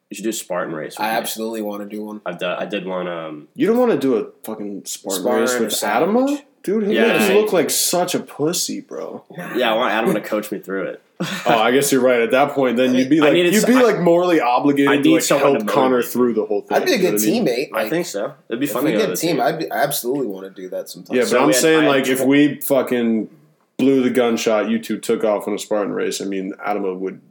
[0.09, 0.97] You should do a Spartan race.
[0.97, 1.17] with I me.
[1.17, 2.21] absolutely want to do one.
[2.25, 3.07] I've done, I did one.
[3.07, 6.09] Um, You don't want to do a fucking Spartan, Spartan race with Savage.
[6.09, 6.87] Adama, dude.
[6.87, 9.23] He Yeah, makes you look like such a pussy, bro.
[9.55, 11.01] yeah, I want Adam to coach me through it.
[11.47, 12.21] Oh, I guess you're right.
[12.21, 14.89] At that point, then you'd be I like you'd be s- I- like morally obligated
[14.91, 16.77] I to like someone help to Connor through the whole thing.
[16.77, 17.45] I'd be a you know good what I mean?
[17.45, 17.69] teammate.
[17.73, 18.33] I think so.
[18.49, 20.27] It'd be if fun we to go get a the team, I'd be, I absolutely
[20.27, 21.15] want to do that sometime.
[21.15, 23.29] Yeah, but So I'm had- saying I- like if we fucking
[23.77, 26.21] blew the gunshot, you two took off on a Spartan race.
[26.21, 27.21] I mean, Adama would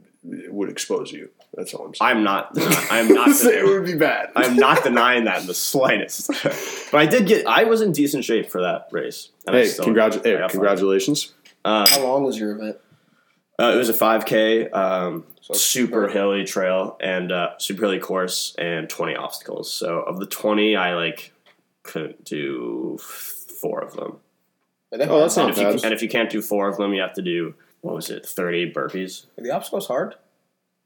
[0.49, 1.29] would expose you.
[1.53, 2.09] That's all I'm saying.
[2.17, 2.55] I'm not.
[2.55, 3.29] deni- I'm not.
[3.29, 4.31] it would be bad.
[4.35, 6.27] I'm not denying that in the slightest.
[6.91, 7.45] but I did get.
[7.47, 9.29] I was in decent shape for that race.
[9.47, 11.33] Hey, congratu- hey, got congratulations.
[11.63, 12.77] Um, How long was your event?
[13.59, 18.55] Uh, it was a 5K, um, So super hilly trail and uh, super hilly course,
[18.57, 19.71] and 20 obstacles.
[19.71, 21.31] So of the 20, I like
[21.83, 24.17] couldn't do four of them.
[24.91, 25.37] Are they Oh, that's?
[25.37, 25.83] And not if, you, bad.
[25.85, 28.25] and if you can't do four of them, you have to do what was it,
[28.25, 29.25] 30 burpees.
[29.37, 30.15] Are the obstacles hard?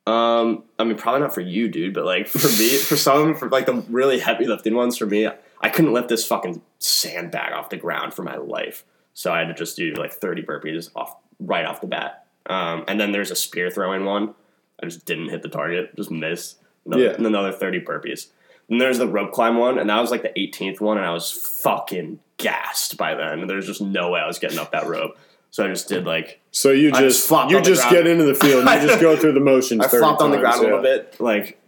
[0.05, 3.47] Um, I mean, probably not for you, dude, but like for me, for some, for
[3.49, 5.29] like the really heavy lifting ones, for me,
[5.61, 8.83] I couldn't lift this fucking sandbag off the ground for my life.
[9.13, 12.25] So I had to just do like 30 burpees off right off the bat.
[12.49, 14.33] Um, and then there's a spear throwing one.
[14.81, 16.57] I just didn't hit the target, just missed.
[16.85, 17.09] Another, Yeah.
[17.11, 18.27] And another 30 burpees.
[18.69, 21.11] And there's the rope climb one, and that was like the 18th one, and I
[21.11, 23.39] was fucking gassed by then.
[23.41, 25.17] And there's just no way I was getting up that rope.
[25.51, 28.35] So I just did like So you I just just you just get into the
[28.35, 28.67] field.
[28.67, 29.81] and You just go through the motions.
[29.83, 31.19] I 30 flopped on the times, ground a little bit.
[31.19, 31.59] Like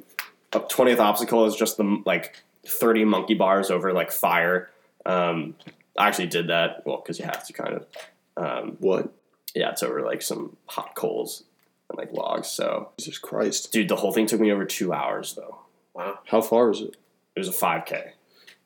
[0.54, 4.70] a twentieth obstacle is just the like thirty monkey bars over like fire.
[5.06, 5.56] Um,
[5.98, 7.88] I actually did that well because you have to kind of.
[8.38, 9.12] Um, What?
[9.56, 11.44] Yeah, it's over like some hot coals
[11.90, 12.48] and like logs.
[12.48, 13.72] So, Jesus Christ!
[13.72, 15.60] dude, the whole thing took me over two hours though.
[15.94, 16.96] Wow, how far is it?
[17.36, 18.14] It was a five k.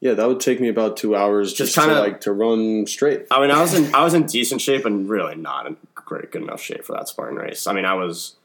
[0.02, 2.86] Yeah, that would take me about two hours Just just, kinda- to like to run
[2.86, 3.26] straight.
[3.32, 6.32] I mean, I was in I was in decent shape and really not in great
[6.32, 7.66] good enough shape for that Spartan race.
[7.66, 8.36] I mean, I was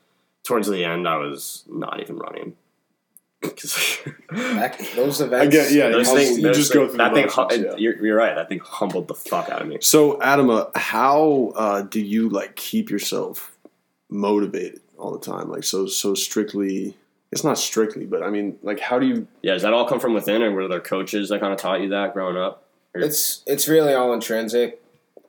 [0.44, 1.06] towards the end.
[1.06, 2.56] I was not even running.
[3.56, 3.98] 'Cause-
[4.30, 5.46] Back, those events.
[5.46, 5.88] I get yeah.
[5.88, 7.26] Those you, things, you those just things- go through that the thing.
[7.26, 7.76] motions, hu- yeah.
[7.78, 8.36] you're, you're right.
[8.38, 9.78] I think humbled the fuck out of me.
[9.80, 13.56] So, Adama, how uh, do you like keep yourself
[14.08, 15.48] motivated all the time?
[15.50, 16.96] Like so, so strictly.
[17.32, 19.26] It's not strictly, but I mean, like, how do you?
[19.42, 21.80] Yeah, does that all come from within, or were there coaches that kind of taught
[21.80, 22.64] you that growing up?
[22.94, 24.82] It's it's really all intrinsic.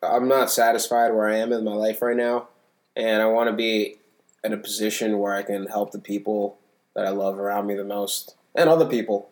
[0.04, 2.47] I'm not satisfied where I am in my life right now,
[2.95, 3.97] and I want to be
[4.43, 6.58] in a position where I can help the people
[6.95, 9.30] that I love around me the most, and other people,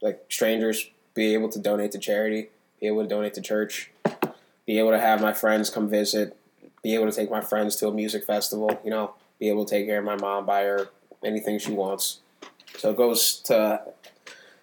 [0.00, 2.48] like strangers, be able to donate to charity,
[2.80, 3.90] be able to donate to church,
[4.66, 6.36] be able to have my friends come visit,
[6.82, 9.70] be able to take my friends to a music festival, you know, be able to
[9.70, 10.88] take care of my mom, buy her
[11.24, 12.20] anything she wants.
[12.78, 13.82] So it goes to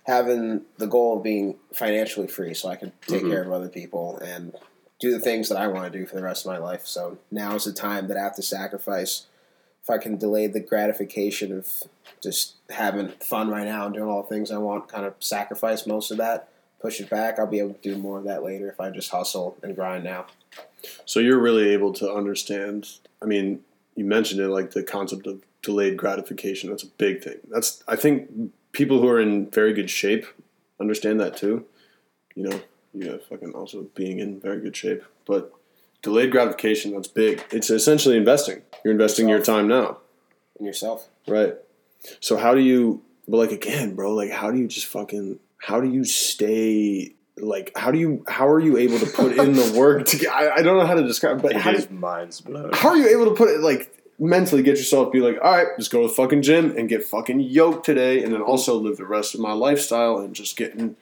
[0.05, 3.29] having the goal of being financially free so I can take Mhm.
[3.29, 4.55] care of other people and
[4.99, 6.85] do the things that I want to do for the rest of my life.
[6.85, 9.27] So now is the time that I have to sacrifice.
[9.89, 11.67] If I can delay the gratification of
[12.21, 15.87] just having fun right now and doing all the things I want, kind of sacrifice
[15.87, 16.49] most of that,
[16.79, 19.09] push it back, I'll be able to do more of that later if I just
[19.09, 20.27] hustle and grind now.
[21.05, 22.87] So you're really able to understand.
[23.19, 23.61] I mean,
[23.95, 26.69] you mentioned it, like the concept of delayed gratification.
[26.69, 27.39] That's a big thing.
[27.49, 30.27] That's I think people who are in very good shape
[30.79, 31.65] understand that too.
[32.35, 32.61] You know,
[32.93, 35.51] you know, fucking also being in very good shape, but
[36.01, 37.43] delayed gratification that's big.
[37.51, 38.61] It's essentially investing.
[38.83, 39.97] You're investing your time now.
[40.59, 41.07] in yourself.
[41.27, 41.55] Right.
[42.19, 45.79] So how do you but like again, bro, like how do you just fucking how
[45.79, 49.73] do you stay like how do you how are you able to put in the
[49.77, 52.41] work to get, I, I don't know how to describe but how, do, His mind's
[52.41, 52.71] blown.
[52.73, 55.67] how are you able to put it like mentally get yourself be like all right
[55.77, 58.97] just go to the fucking gym and get fucking yoked today and then also live
[58.97, 60.97] the rest of my lifestyle and just getting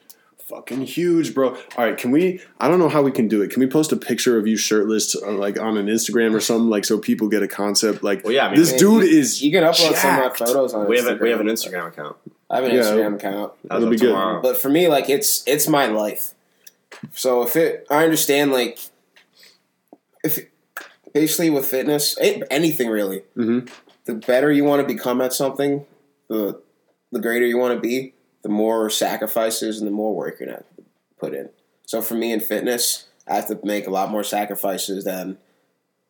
[0.48, 3.50] fucking huge bro all right can we i don't know how we can do it
[3.50, 6.70] can we post a picture of you shirtless uh, like on an instagram or something
[6.70, 9.18] like so people get a concept like Well, yeah, I mean, this man, dude you-
[9.18, 11.20] is You can upload some of my photos on we have a, Instagram.
[11.20, 12.16] we have an Instagram account.
[12.50, 12.80] I have an Yeah.
[12.82, 13.52] Instagram account.
[13.70, 14.06] As It'll be good.
[14.06, 14.40] tomorrow.
[14.40, 16.32] But for me, like it's it's my life.
[17.12, 18.78] So if it, I understand like
[20.24, 20.38] if
[21.12, 23.68] basically with fitness, a- anything really, Mhm.
[24.06, 25.84] the better you want to become at something,
[26.28, 26.58] the
[27.12, 30.64] the greater you want to be, the more sacrifices and the more work you're gonna
[31.18, 31.48] put in.
[31.86, 35.38] So for me in fitness, I have to make a lot more sacrifices than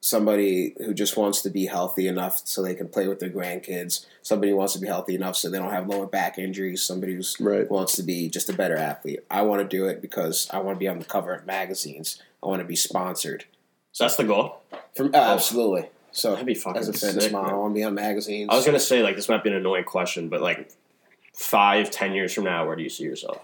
[0.00, 4.06] somebody who just wants to be healthy enough so they can play with their grandkids.
[4.22, 6.82] Somebody who wants to be healthy enough so they don't have lower back injuries.
[6.82, 7.68] Somebody who's Right.
[7.68, 9.20] wants to be just a better athlete.
[9.30, 12.22] I want to do it because I want to be on the cover of magazines.
[12.42, 13.44] I want to be sponsored.
[13.92, 14.60] So that's the goal.
[14.96, 15.88] From uh, absolutely.
[16.12, 17.60] So That'd be fucking as a fitness sick, model, I man.
[17.60, 18.48] want to be on magazines.
[18.50, 20.70] I was gonna say like this might be an annoying question, but like
[21.38, 23.40] five, ten years from now, where do you see yourself?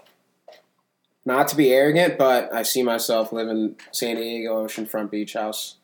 [1.25, 5.77] Not to be arrogant, but I see myself living San Diego oceanfront beach house.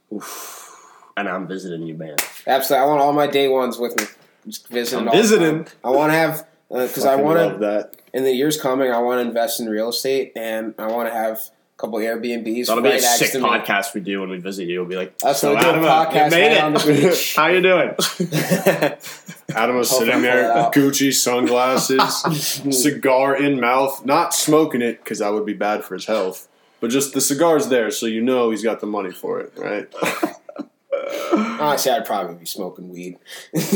[1.18, 2.18] And I'm visiting you, man.
[2.46, 4.06] Absolutely, I want all my day ones with me.
[4.46, 5.08] Just visiting.
[5.08, 5.68] I'm visiting.
[5.84, 7.96] I want to have uh, because I want to that.
[8.14, 8.92] in the years coming.
[8.92, 11.42] I want to invest in real estate and I want to have
[11.82, 12.68] couple Airbnbs.
[12.68, 13.46] That'll be a sick to me.
[13.50, 14.80] podcast we do when we visit you.
[14.80, 16.64] We'll be like, That's so what we do, a Adam, podcast you made right it.
[16.64, 17.36] on the beach.
[17.36, 17.96] How you doing?
[19.56, 20.74] Adam was sitting there, pull it out.
[20.74, 26.06] Gucci sunglasses, cigar in mouth, not smoking it because that would be bad for his
[26.06, 26.48] health.
[26.80, 29.88] But just the cigar's there, so you know he's got the money for it, right?
[31.34, 33.18] Honestly, I'd probably be smoking weed.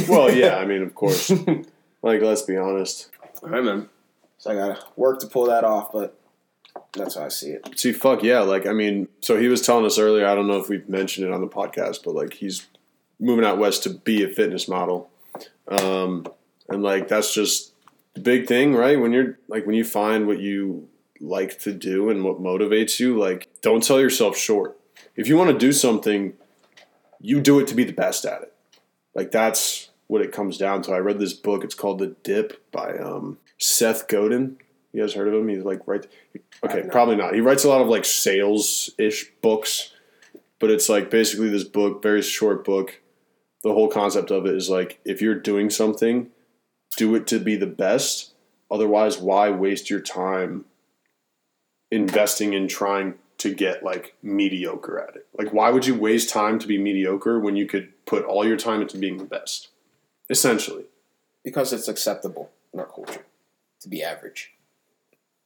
[0.07, 1.29] Well, yeah, I mean, of course.
[2.01, 3.09] Like, let's be honest.
[3.43, 3.89] All right, man.
[4.37, 6.19] So I gotta work to pull that off, but
[6.95, 7.77] that's how I see it.
[7.77, 8.39] See, fuck yeah.
[8.39, 11.27] Like, I mean, so he was telling us earlier, I don't know if we've mentioned
[11.27, 12.67] it on the podcast, but like, he's
[13.19, 15.09] moving out west to be a fitness model.
[15.67, 16.27] Um,
[16.69, 17.73] and like, that's just
[18.13, 18.99] the big thing, right?
[18.99, 20.87] When you're like, when you find what you
[21.21, 24.77] like to do and what motivates you, like, don't sell yourself short.
[25.15, 26.33] If you want to do something,
[27.21, 28.53] you do it to be the best at it.
[29.13, 30.91] Like, that's what it comes down to.
[30.91, 31.63] I read this book.
[31.63, 34.57] It's called The Dip by um, Seth Godin.
[34.95, 35.49] You guys heard of him?
[35.49, 36.07] He's like right.
[36.63, 37.33] Okay, probably not.
[37.33, 39.91] He writes a lot of like sales ish books,
[40.57, 43.01] but it's like basically this book, very short book.
[43.61, 46.29] The whole concept of it is like if you're doing something,
[46.95, 48.31] do it to be the best.
[48.71, 50.63] Otherwise, why waste your time
[51.91, 55.27] investing in trying to get like mediocre at it?
[55.37, 58.55] Like, why would you waste time to be mediocre when you could put all your
[58.55, 59.67] time into being the best?
[60.29, 60.85] Essentially.
[61.43, 63.25] Because it's acceptable in our culture
[63.81, 64.54] to be average.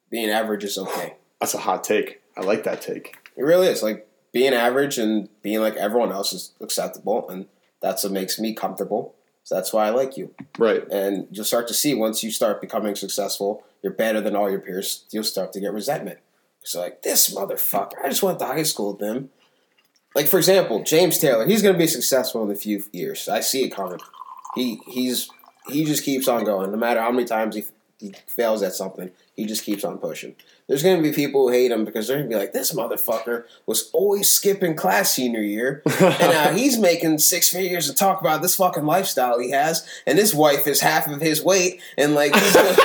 [0.09, 1.15] Being average is okay.
[1.39, 2.21] That's a hot take.
[2.37, 3.15] I like that take.
[3.35, 3.83] It really is.
[3.83, 7.47] Like being average and being like everyone else is acceptable, and
[7.81, 9.15] that's what makes me comfortable.
[9.43, 10.33] So that's why I like you.
[10.57, 10.87] Right.
[10.91, 14.59] And you'll start to see once you start becoming successful, you're better than all your
[14.59, 15.05] peers.
[15.11, 16.19] You'll start to get resentment.
[16.63, 19.29] So like this motherfucker, I just went to high school with him.
[20.13, 23.27] Like for example, James Taylor, he's going to be successful in a few years.
[23.27, 23.99] I see it coming.
[24.55, 25.29] He he's
[25.67, 26.71] he just keeps on going.
[26.71, 27.63] No matter how many times he,
[27.99, 30.35] he fails at something, he just keeps on pushing.
[30.67, 32.71] There's going to be people who hate him because they're going to be like, this
[32.73, 38.21] motherfucker was always skipping class senior year, and now he's making six figures to talk
[38.21, 42.13] about this fucking lifestyle he has, and his wife is half of his weight, and
[42.15, 42.77] like, he's gonna,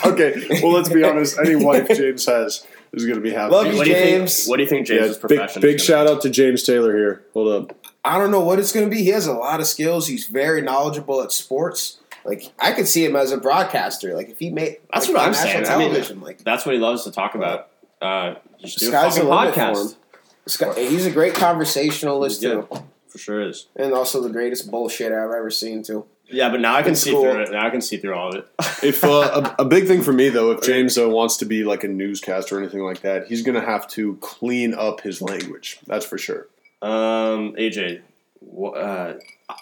[0.06, 0.60] okay.
[0.62, 1.38] Well, let's be honest.
[1.38, 3.52] Any wife James has is going to be happy.
[3.52, 4.36] Love you, What do you James.
[4.38, 4.50] think?
[4.50, 5.62] What do you think Yeah, James's big, profession?
[5.62, 7.24] big is shout gonna out to James Taylor here.
[7.34, 7.76] Hold up.
[8.04, 9.02] I don't know what it's going to be.
[9.02, 10.06] He has a lot of skills.
[10.08, 11.98] He's very knowledgeable at sports.
[12.24, 14.14] Like I could see him as a broadcaster.
[14.14, 15.66] Like if he made That's like, what I'm national saying.
[15.66, 16.38] I mean, Television, like?
[16.44, 17.68] That's what he loves to talk about.
[18.00, 19.92] Uh, you should do a Sky's fucking the limit for podcast.
[19.92, 19.98] him.
[20.46, 22.50] Scott- he's a great conversationalist Yeah.
[22.50, 22.68] too,
[23.08, 23.66] For sure is.
[23.76, 26.04] and also the greatest bullshit I've ever seen too.
[26.26, 27.22] Yeah, but now I can see cool.
[27.22, 27.52] through it.
[27.52, 28.48] Now I can see through all of it.
[28.82, 31.64] If uh, a, a big thing for me though, if James uh, wants to be
[31.64, 35.22] like a newscaster or anything like that, he's going to have to clean up his
[35.22, 35.78] language.
[35.86, 36.48] That's for sure.
[36.82, 38.00] um, AJ,
[38.42, 39.14] wh- uh,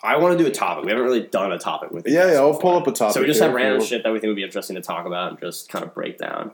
[0.03, 0.85] I want to do a topic.
[0.85, 2.07] We haven't really done a topic with.
[2.07, 2.39] you Yeah, yeah.
[2.39, 2.61] I'll before.
[2.61, 3.15] pull up a topic.
[3.15, 4.77] So we just here have if you random shit that we think would be interesting
[4.77, 6.53] to talk about and just kind of break down.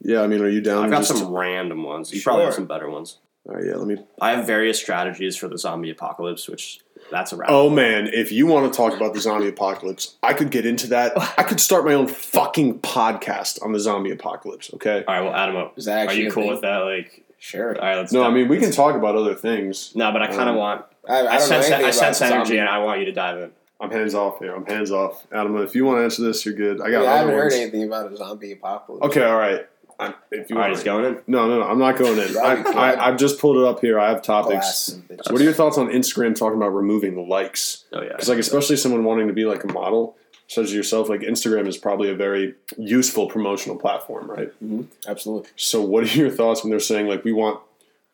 [0.00, 0.84] Yeah, I mean, are you down?
[0.84, 2.12] I've got just some random ones.
[2.12, 3.18] You probably have some better ones.
[3.48, 3.76] All right, yeah.
[3.76, 3.96] Let me.
[4.20, 7.48] I have various strategies for the zombie apocalypse, which that's a wrap.
[7.50, 10.88] Oh man, if you want to talk about the zombie apocalypse, I could get into
[10.88, 11.14] that.
[11.38, 14.70] I could start my own fucking podcast on the zombie apocalypse.
[14.74, 15.02] Okay.
[15.08, 16.52] All right, well, Adam, Is that actually are actually you cool thing?
[16.52, 16.76] with that?
[16.78, 17.74] Like, Sure.
[17.76, 18.12] all right, let's.
[18.12, 19.92] No, I mean we can talk about other things.
[19.96, 20.84] No, but I kind of Um, want.
[21.08, 21.66] I, I I, don't know sense.
[21.66, 22.58] anything I about sense energy, zombie.
[22.58, 23.50] and I want you to dive in.
[23.80, 24.54] I'm hands off here.
[24.54, 25.26] I'm hands off.
[25.32, 26.80] Adam, if you want to answer this, you're good.
[26.80, 27.00] I I, got.
[27.00, 29.06] mean, I haven't heard anything about a zombie apocalypse.
[29.06, 29.66] Okay, all right.
[30.00, 31.22] I'm, if you All right, want, he's going in.
[31.26, 31.64] no, no, no.
[31.64, 32.36] I'm not going in.
[32.42, 33.98] I, I, I've just pulled it up here.
[33.98, 34.54] I have topics.
[34.54, 35.32] Blast some bitches.
[35.32, 37.84] What are your thoughts on Instagram talking about removing likes?
[37.92, 38.10] Oh yeah.
[38.10, 41.66] Because like, especially someone wanting to be like a model, such as yourself, like Instagram
[41.66, 44.48] is probably a very useful promotional platform, right?
[44.62, 44.82] Mm-hmm.
[45.08, 45.50] Absolutely.
[45.56, 47.60] So, what are your thoughts when they're saying like we want,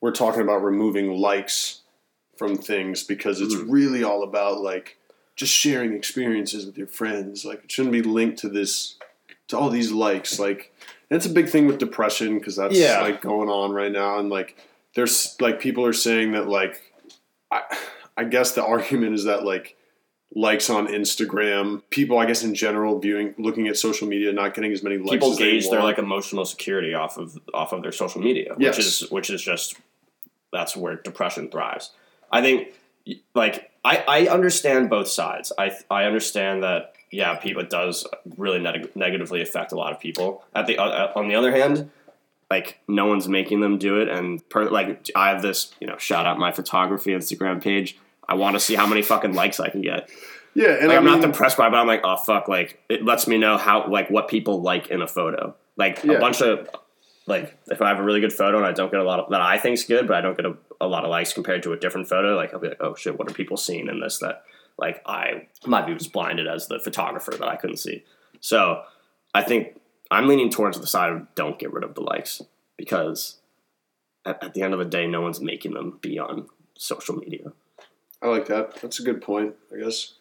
[0.01, 1.83] we're talking about removing likes
[2.37, 3.65] from things because it's mm.
[3.69, 4.99] really all about like
[5.37, 7.45] just sharing experiences with your friends.
[7.45, 8.97] Like it shouldn't be linked to this,
[9.49, 10.39] to all these likes.
[10.39, 10.73] Like
[11.11, 13.01] it's a big thing with depression because that's Yeah.
[13.01, 14.57] like going on right now, and like
[14.95, 16.93] there's like people are saying that like
[17.51, 17.63] I,
[18.17, 19.77] I guess the argument is that like
[20.35, 24.73] likes on Instagram, people I guess in general viewing looking at social media, not getting
[24.73, 25.11] as many likes.
[25.11, 28.55] People as they gauge their like emotional security off of off of their social media,
[28.59, 28.77] Yes.
[28.77, 29.77] which is which is just
[30.53, 31.91] that's where depression thrives.
[32.35, 32.75] I think
[33.35, 35.53] like I, I understand both sides.
[35.59, 38.07] I I understand that yeah, people it does
[38.37, 40.45] really neg- negatively affect a lot of people.
[40.55, 41.91] At the uh, on the other hand,
[42.51, 45.97] like no one's making them do it, and per, like I have this you know
[45.99, 47.99] shout out my photography Instagram page.
[48.29, 50.09] I want to see how many fucking likes I can get.
[50.55, 52.49] yeah, and Like, I I'm mean, not depressed by it, but I'm like, oh fuck,
[52.49, 55.55] like it lets me know how like what people like in a photo.
[55.77, 56.15] Like Yeah.
[56.15, 56.69] a bunch of
[57.27, 59.31] like if I have a really good photo and I don't get a lot of
[59.31, 61.73] that I think's good, but I don't get a, a lot of likes compared to
[61.73, 64.19] a different photo, like I'll be like, oh shit, what are people seeing in this
[64.19, 64.45] that
[64.79, 68.05] like I might be just blinded as the photographer that I couldn't see.
[68.41, 68.83] So
[69.35, 72.43] I think I'm leaning towards the side of don't get rid of the likes
[72.77, 73.39] because
[74.25, 77.53] at, at the end of the day, no one's making them be on social media.
[78.23, 78.77] I like that.
[78.81, 79.55] That's a good point.
[79.73, 80.15] I guess.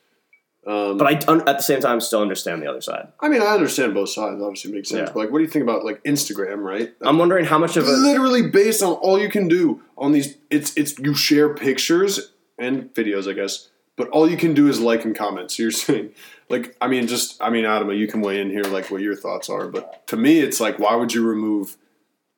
[0.65, 3.09] Um, But I at the same time still understand the other side.
[3.19, 4.41] I mean, I understand both sides.
[4.41, 4.99] Obviously, makes sense.
[4.99, 5.05] Yeah.
[5.13, 6.63] But like, what do you think about like Instagram?
[6.63, 6.93] Right?
[7.01, 10.37] I'm wondering how much of a literally based on all you can do on these.
[10.49, 13.69] It's it's you share pictures and videos, I guess.
[13.95, 15.51] But all you can do is like and comment.
[15.51, 16.11] So you're saying,
[16.49, 19.15] like, I mean, just I mean, Adam, you can weigh in here, like what your
[19.15, 19.67] thoughts are.
[19.67, 21.77] But to me, it's like, why would you remove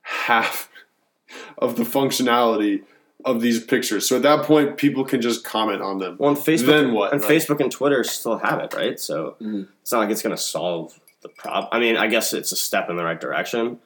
[0.01, 0.69] half
[1.59, 2.83] of the functionality
[3.23, 4.07] of these pictures?
[4.07, 6.17] So at that point, people can just comment on them.
[6.19, 7.31] Well, and Facebook, Then what, And right?
[7.31, 8.99] Facebook and Twitter still have it, right?
[8.99, 9.67] So Mhm.
[9.81, 11.69] it's not like it's going to solve the problem.
[11.71, 13.79] I mean, I guess it's a step in the right direction,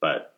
[0.00, 0.34] but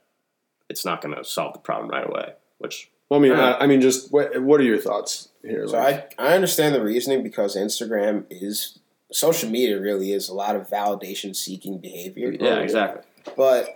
[0.68, 2.35] it's not going to solve the problem right away.
[2.59, 3.53] Which Well, I mean, Yeah.
[3.55, 5.66] I, I mean, just what, what are your thoughts here?
[5.66, 8.78] So Like, I, I understand the reasoning because Instagram is
[9.12, 12.31] social media really is a lot of validation seeking behavior.
[12.39, 13.03] yeah, exactly.
[13.37, 13.68] But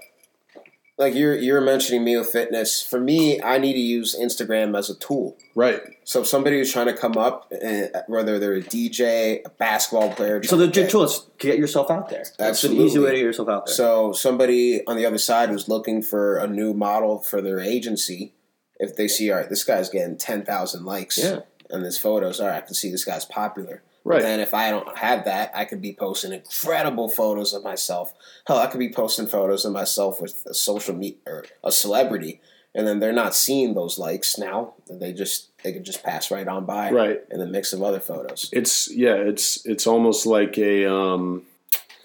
[0.96, 2.80] like you're you're mentioning meal fitness.
[2.82, 5.36] For me, I need to use Instagram as a tool.
[5.54, 5.80] right?
[6.04, 10.10] So if somebody who's trying to come up, uh, whether they're a DJ, a basketball
[10.12, 12.24] player, So the good tool is to get yourself out there.
[12.38, 13.74] That's an easy way to get yourself out there.
[13.74, 18.34] So somebody on the other side who's looking for a new model for their agency,
[18.78, 21.40] if they see, all right, this guy's getting ten thousand likes Yeah.
[21.72, 23.82] on his photos, all right, I can see this guy's popular.
[24.06, 24.20] Right.
[24.22, 28.12] Then if I don't have that, I could be posting incredible photos of myself.
[28.46, 32.40] Hell, I could be posting photos of myself with a social media or a celebrity,
[32.74, 34.74] and then they're not seeing those likes now.
[34.90, 37.22] They just they could just pass right on by, Right.
[37.30, 38.50] in the mix of other photos.
[38.52, 41.44] It's yeah, it's it's almost like a um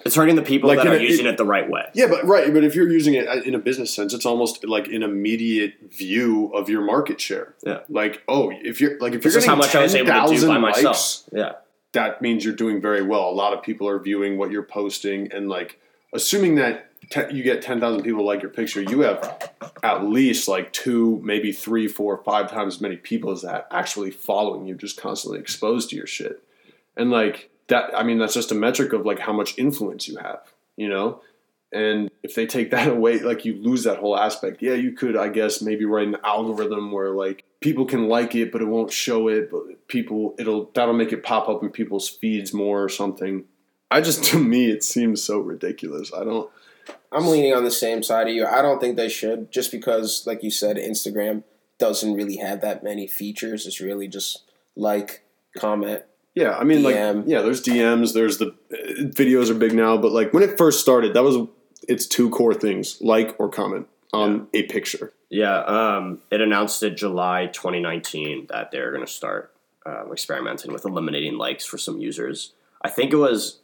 [0.06, 1.84] it's hurting the people Like that are a- using it, the right way.
[1.94, 4.88] yeah, but right, but if you're using it in a business sense, it's almost like
[4.88, 7.56] an immediate view of your market share.
[7.66, 7.80] Yeah.
[7.90, 10.20] Like, oh, if you're like if you're getting how much I was able to do
[10.40, 10.86] 10,000 by myself.
[10.86, 11.52] likes, Yeah.
[11.94, 13.30] That means you're doing very well.
[13.30, 15.80] A lot of people are viewing what you're posting, and like
[16.14, 19.52] assuming that te- you get ten thousand people like your picture, you have
[19.84, 24.12] at least like two, maybe three, four, five times as many people as that actually
[24.12, 26.44] following you, just constantly exposed to your shit,
[26.96, 27.96] and like that.
[27.96, 30.42] I mean, that's just a metric of like how much influence you have,
[30.76, 31.22] you know.
[31.72, 34.62] And if they take that away, like you lose that whole aspect.
[34.62, 38.52] Yeah, you could, I guess, maybe write an algorithm where like people can like it,
[38.52, 39.52] but it won't show it.
[39.52, 43.46] But people, it'll that'll make it pop up in people's feeds more or something.
[43.92, 46.12] I just, to me, it seems so ridiculous.
[46.14, 46.50] I don't.
[47.12, 48.46] I'm leaning on the same side of you.
[48.46, 51.44] I don't think they should, just because, like you said, Instagram
[51.80, 53.66] doesn't really have that many features.
[53.66, 54.44] It's really just
[54.76, 55.24] like,
[55.58, 56.04] comment.
[56.36, 57.16] Yeah, I mean, DM.
[57.16, 58.14] like, yeah, there's DMs.
[58.14, 61.48] There's the uh, videos are big now, but like when it first started, that was
[61.88, 65.14] its two core things: like or comment on a picture.
[65.30, 69.54] Yeah, um, it announced in July 2019 that they're going to start
[69.86, 72.54] um, experimenting with eliminating likes for some users.
[72.82, 73.60] I think it was,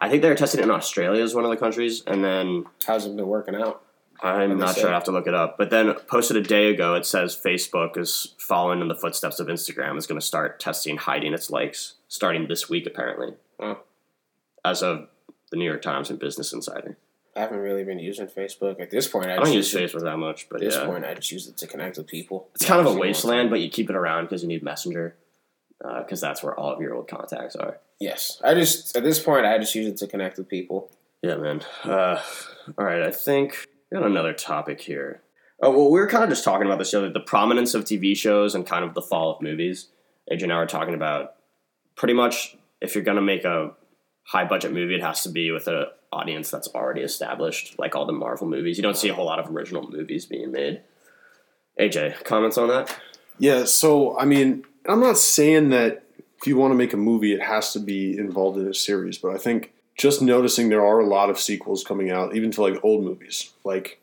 [0.00, 2.64] I think they were testing it in Australia as one of the countries, and then
[2.86, 3.82] How's it been working out?
[4.22, 4.90] I'm not sure.
[4.90, 5.56] I have to look it up.
[5.56, 9.46] But then posted a day ago, it says Facebook is following in the footsteps of
[9.46, 9.96] Instagram.
[9.96, 13.78] Is going to start testing hiding its likes starting this week, apparently, Wow.
[14.62, 15.08] as of
[15.50, 16.98] the New York Times and Business Insider.
[17.36, 19.26] I haven't really been using Facebook at this point.
[19.30, 21.30] I, I don't use it- Facebook that much, but At this yeah, point, I just
[21.30, 22.48] use it to connect with people.
[22.54, 23.50] it's kind of a wasteland.
[23.50, 25.16] But you keep it around because you need Messenger,
[25.78, 27.78] because that's where all of your old contacts are.
[28.00, 30.90] Yes, I just at this point, I just use it to connect with people.
[31.22, 31.62] Yeah, man.
[31.84, 32.20] Uh,
[32.78, 35.20] all right, I think we got another topic here.
[35.62, 37.84] Oh, well, we were kind of just talking about this the other the prominence of
[37.84, 39.88] TV shows and kind of the fall of movies.
[40.32, 41.34] AJ and I were talking about
[41.96, 43.72] pretty much if you're going to make a
[44.22, 48.06] high budget movie, it has to be with an audience that's already established, like all
[48.06, 48.76] the Marvel movies.
[48.76, 50.80] You don't see a whole lot of original movies being made.
[51.78, 52.94] AJ, comments on that?
[53.38, 56.02] Yeah, so I mean, I'm not saying that
[56.38, 59.18] if you want to make a movie, it has to be involved in a series,
[59.18, 62.62] but I think just noticing there are a lot of sequels coming out, even to
[62.62, 63.52] like old movies.
[63.64, 64.00] Like,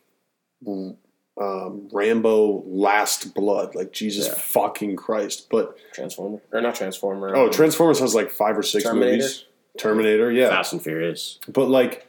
[0.66, 3.74] um, Rambo Last Blood.
[3.74, 4.34] Like Jesus Yeah.
[4.34, 5.48] fucking Christ!
[5.50, 7.34] But Transformer or not Transformer?
[7.36, 9.16] oh, um, Transformers has like five or six Terminator?
[9.18, 9.44] movies.
[9.78, 10.48] Terminator, yeah.
[10.48, 11.38] Fast and Furious.
[11.48, 12.06] But like,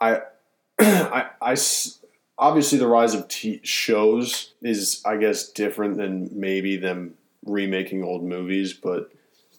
[0.00, 0.22] I,
[0.80, 1.56] I, I,
[2.38, 8.22] obviously the rise of t- shows is, I guess, different than maybe them remaking old
[8.22, 8.72] movies.
[8.72, 9.10] But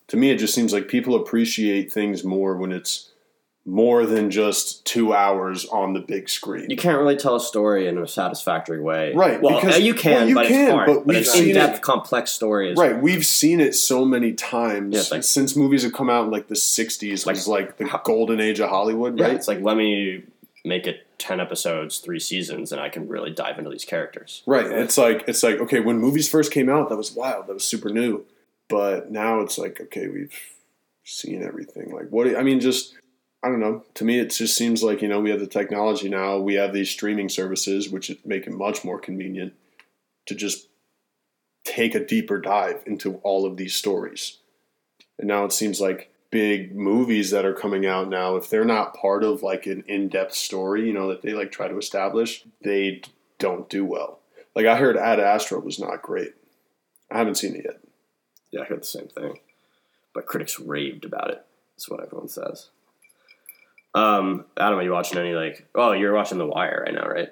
[0.07, 3.11] to me, it just seems like people appreciate things more when it's
[3.65, 6.67] more than just two hours on the big screen.
[6.69, 9.13] You can't really tell a story in a satisfactory way.
[9.13, 10.87] Right, Well, because- uh, you can, well, you but can, it's hard.
[10.87, 12.77] but But, it's seen in-depth, it- complex stories.
[12.77, 16.31] Right, we've seen it so many times Yeah, like- since movies have come out in
[16.31, 17.25] like the '60s.
[17.27, 19.35] Like- was like the how- golden age of Hollywood, Yeah, right?
[19.35, 20.23] It's like let me
[20.65, 24.41] make it ten episodes, three seasons, and I can really dive into these characters.
[24.47, 24.65] Right.
[24.65, 27.47] It's like it's like okay, when movies first came out, that was wild.
[27.47, 28.25] That was super new.
[28.67, 30.33] But now it's like okay, we've
[31.03, 31.91] seen everything.
[31.93, 32.23] Like what?
[32.25, 32.95] do- I mean, just
[33.41, 33.85] I don't know.
[33.95, 36.37] To me, it just seems like you know we have the technology now.
[36.37, 39.53] We have these streaming services, which make it much more convenient
[40.25, 40.67] to just
[41.63, 44.39] take a deeper dive into all of these stories.
[45.17, 48.95] And now it seems like big movies that are coming out now, if they're not
[48.95, 53.01] part of like an in-depth story, you know, that they like try to establish, they
[53.37, 54.19] don't do well.
[54.55, 56.33] Like I heard Ad Astra was not great.
[57.11, 57.79] I haven't seen it yet.
[58.51, 59.39] Yeah, I heard the same thing,
[60.13, 61.45] but critics raved about it.
[61.75, 62.69] That's what everyone says.
[63.95, 65.67] Um, Adam, are you watching any like?
[65.75, 67.29] Oh, you're watching The Wire right now, right?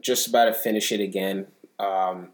[0.00, 1.46] just about to finish it again.
[1.78, 2.30] Um,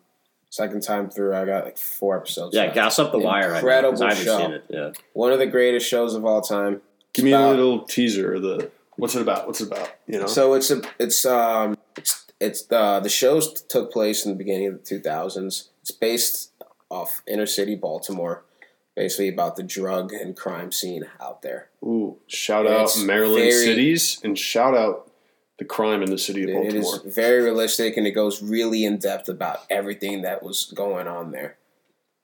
[0.48, 2.54] second time through, I got like four episodes.
[2.56, 2.74] Yeah, left.
[2.74, 4.38] gas up The Wire right now 'cause Incredible I haven't show.
[4.38, 4.64] seen it.
[4.70, 6.80] Yeah, One of the greatest shows of all time.
[7.12, 9.46] Give me about- a little teaser of the what's it about?
[9.46, 9.90] What's it about?
[10.06, 10.26] You know?
[10.26, 14.66] So it's a it's um it's it's the the shows took place in the beginning
[14.68, 15.68] of the two thousands.
[15.82, 16.52] It's based
[16.90, 18.44] off inner city Baltimore,
[18.96, 21.68] basically about the drug and crime scene out there.
[21.84, 25.10] Ooh, shout It's out Maryland very- cities and shout out
[25.58, 26.76] the crime in the city of Baltimore.
[26.76, 31.06] It is very realistic and it goes really in depth about everything that was going
[31.06, 31.56] on there,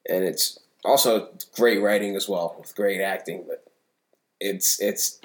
[0.09, 3.45] and it's also great writing as well with great acting.
[3.47, 3.65] But
[4.41, 5.21] it's it's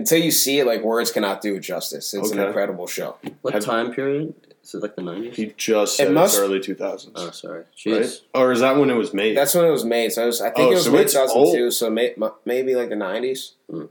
[0.00, 2.12] until you see it, like words cannot do it justice.
[2.14, 2.46] It's an Okay.
[2.48, 3.16] incredible show.
[3.42, 4.34] what Have- time period?
[4.62, 5.36] Is it like the nineties?
[5.36, 7.14] He just It said must- it's early two thousands.
[7.16, 7.64] Oh, sorry.
[7.86, 8.20] right?
[8.34, 9.36] Or is that when it was made?
[9.36, 10.12] That's when it was made.
[10.12, 12.32] So it was, I think Oh, it was so made it's 2002, so may, m-
[12.44, 13.52] maybe like the 90s.
[13.70, 13.84] Hmm.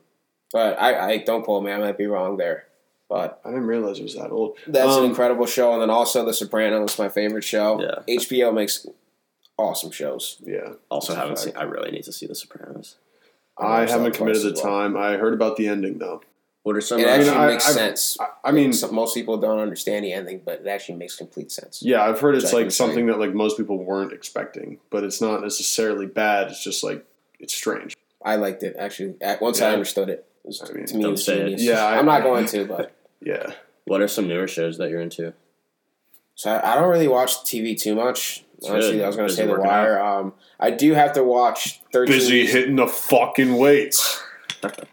[0.54, 1.72] But I, I don't quote me.
[1.72, 2.66] I might be wrong there.
[3.10, 4.58] But I didn't realize it was that old.
[4.68, 5.74] that's Um, an incredible show.
[5.74, 7.82] And then also The Sopranos, my favorite show.
[7.82, 8.16] Yeah.
[8.20, 8.86] HBO makes
[9.58, 10.38] awesome shows.
[10.46, 10.74] Yeah.
[10.90, 11.54] Also, haven't seen.
[11.58, 12.96] I really need to see The Sopranos.
[13.62, 14.64] I haven't committed the well.
[14.64, 14.98] time.
[14.98, 16.22] I heard about the ending though.
[16.64, 17.00] What are some?
[17.00, 18.18] It actually I- makes I've- sense.
[18.20, 21.52] I, I mean, Some, most people don't understand the ending, but it actually makes complete
[21.52, 21.82] sense.
[21.82, 25.22] yeah, I've heard it's like can something that like most people weren't expecting, but it's
[25.22, 26.48] not necessarily bad.
[26.50, 27.06] It's just like
[27.40, 27.96] it's strange.
[28.24, 29.16] I liked it, actually.
[29.22, 31.54] At- Once I understood it, it was, I mean, to me, it don't was say
[31.54, 31.60] it.
[31.62, 32.92] Yeah, I- I'm not going to, but.
[33.22, 33.54] Yeah.
[33.86, 35.34] what are some newer shows that you're into?
[36.36, 38.44] So I, I don't really watch TV too much.
[38.60, 39.04] It's Honestly, good.
[39.04, 40.04] I was going to Busy say The Wire.
[40.04, 44.22] Um, I do have to watch 13 Busy Reasons- hitting the fucking weights.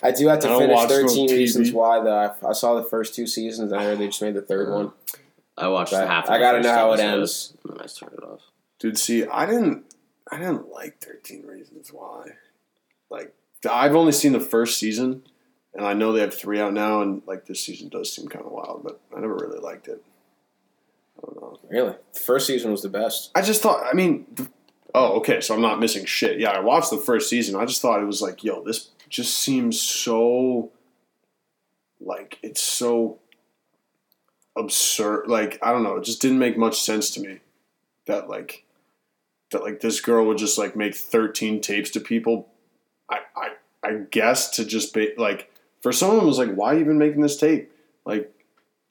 [0.02, 2.00] I do have to finish watch no 13 Reasons Why.
[2.00, 3.72] The, I, I saw the first two seasons.
[3.72, 4.92] I heard they just made the third one.
[5.58, 6.26] I watched But half.
[6.26, 6.34] Of it.
[6.34, 7.54] I gotta know how it ends.
[7.64, 8.40] And then I just turned it off.
[8.78, 9.84] Dude, see, I didn't
[10.30, 12.28] I didn't like 13 Reasons Why.
[13.10, 13.34] Like
[13.68, 15.22] I've only seen the first season
[15.74, 18.44] and I know they have 3 out now and like this season does seem kind
[18.44, 20.00] of wild, but I never really liked it.
[21.22, 21.58] Know.
[21.70, 21.94] Really?
[22.12, 23.30] The first season was the best.
[23.34, 24.48] I just thought I mean th-
[24.98, 26.40] Oh, okay, so I'm not missing shit.
[26.40, 27.54] Yeah, I watched the first season.
[27.54, 30.70] I just thought it was like, yo, this just seems so
[32.00, 33.18] like it's so
[34.56, 35.28] absurd.
[35.28, 37.40] Like, I don't know, it just didn't make much sense to me.
[38.06, 38.64] That like
[39.50, 42.48] that like this girl would just like make 13 tapes to people.
[43.10, 43.48] I I
[43.82, 45.50] I guess to just be like
[45.82, 47.70] for some of them it was like, why even making this tape?
[48.06, 48.32] Like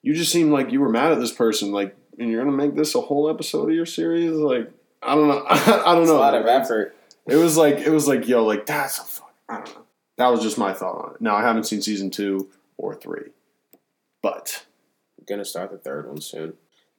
[0.04, 2.76] you just seem like you were mad at this person, like and you're gonna make
[2.76, 4.32] this a whole episode of your series?
[4.32, 4.72] Like
[5.04, 5.46] I don't know.
[5.50, 6.18] I don't It's know.
[6.18, 6.96] a lot of effort.
[7.28, 9.34] It was like it was like yo, like that's a fuck.
[9.50, 9.82] I don't know.
[10.18, 11.22] That was just my thought on it.
[11.22, 13.32] Now I haven't seen season two or three,
[14.22, 14.66] but
[15.20, 16.54] I'm going to start the third one soon.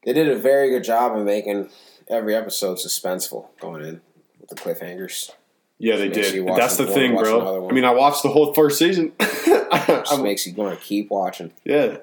[0.05, 1.71] They did a very good job of making
[2.09, 4.01] every episode suspenseful going in
[4.41, 5.31] with the cliffhangers.
[5.79, 6.47] yeah, they did.
[6.57, 7.69] That's the one, thing, bro.
[7.69, 9.13] I mean, I watched the whole first season.
[9.21, 11.53] Just makes you want to keep watching.
[11.65, 11.97] yeah,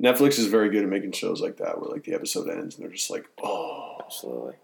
[0.00, 2.84] Netflix is very good at making shows like that, where like the episode ends and
[2.84, 4.54] they're just like, oh, Absolutely.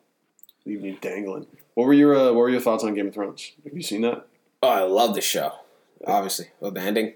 [0.64, 1.47] leaving you dangling.
[1.74, 3.53] What were your uh, What were your thoughts on Game of Thrones?
[3.64, 4.26] Have you seen that?
[4.62, 5.53] Oh, I love the show.
[6.07, 7.14] Obviously, well, the ending.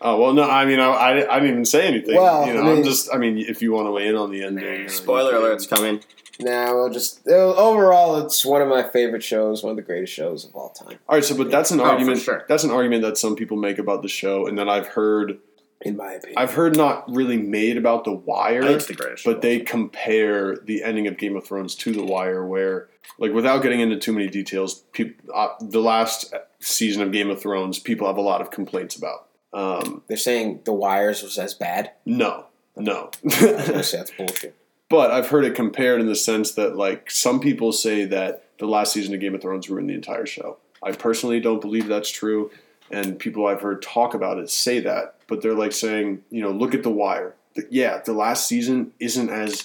[0.00, 0.42] Oh well, no.
[0.48, 2.16] I mean, I, I, I didn't even say anything.
[2.16, 3.12] Well, you know, I mean- I'm just.
[3.12, 5.46] I mean, if you want to weigh in on the ending, Spoiler you can.
[5.46, 6.02] alert's coming.
[6.40, 10.44] Now, well, just overall, it's one of my favorite shows, one of the greatest shows
[10.44, 10.98] of all time.
[11.08, 12.18] All right, so but that's an Oh, argument.
[12.20, 12.44] sure.
[12.48, 15.38] That's an argument that some people make about the show, and that I've heard
[15.84, 16.38] in my opinion.
[16.38, 19.24] I've heard not really made about The Wire, it's the greatest.
[19.24, 23.62] but they compare the ending of Game of Thrones to The Wire, where, like, without
[23.62, 28.06] getting into too many details, peop, uh, the last season of Game of Thrones, people
[28.06, 29.28] have a lot of complaints about.
[29.52, 31.92] Um, They're saying The Wires was as bad.
[32.04, 33.10] no, no.
[33.22, 34.56] I was gonna say that's bullshit.
[34.88, 38.66] But I've heard it compared in the sense that like some people say that the
[38.66, 40.56] last season of Game of Thrones ruined the entire show.
[40.82, 42.50] I personally don't believe that's true,
[42.90, 45.16] and people I've heard talk about it say that.
[45.26, 47.34] But they're like saying, you know, look at The Wire.
[47.70, 49.64] Yeah, the last season isn't as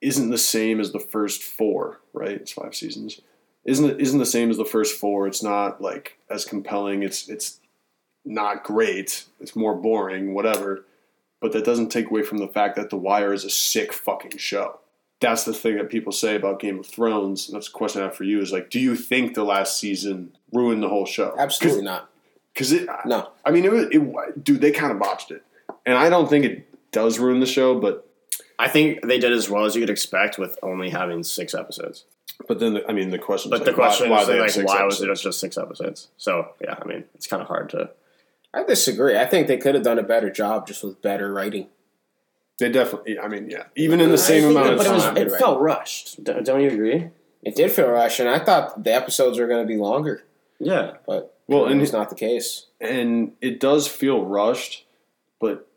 [0.00, 2.32] isn't the same as the first four, right?
[2.32, 3.20] It's five seasons.
[3.64, 5.26] Isn't it isn't the same as the first four.
[5.26, 7.02] It's not like as compelling.
[7.02, 7.60] It's it's
[8.24, 9.24] not great.
[9.40, 10.84] It's more boring, whatever
[11.44, 14.38] but that doesn't take away from the fact that The Wire is a sick fucking
[14.38, 14.80] show.
[15.20, 17.46] That's the thing that people say about Game of Thrones.
[17.46, 19.78] And that's a question I have for you: is like, do you think the last
[19.78, 21.34] season ruined the whole show?
[21.38, 22.08] Absolutely not.
[22.54, 23.30] Because it, No.
[23.44, 25.42] I mean, it was, it, dude, they kind of botched it,
[25.84, 27.78] and I don't think it does ruin the show.
[27.80, 28.08] But
[28.58, 32.04] I think they did as well as you could expect with only having six episodes.
[32.48, 33.50] but then, I mean, the question.
[33.50, 35.58] But is the why- question why, is they have like, why was it just six
[35.58, 36.08] episodes?
[36.16, 37.90] So yeah, I mean, it's kind of hard to.
[38.52, 39.18] I disagree.
[39.18, 41.66] I think they could have done a better job just with better writing.
[42.60, 43.18] They definitely.
[43.18, 45.34] I mean, yeah, even in the I same think amount that- of but it was-
[45.34, 46.22] it felt rushed.
[46.22, 47.08] Don't, don't you agree?
[47.42, 50.22] It did feel rushed, and I thought the episodes were going to be longer,
[50.60, 50.92] Yeah.
[51.06, 52.66] but Well, well, and it's not the case.
[52.80, 54.84] and it does feel rushed,
[55.40, 55.68] but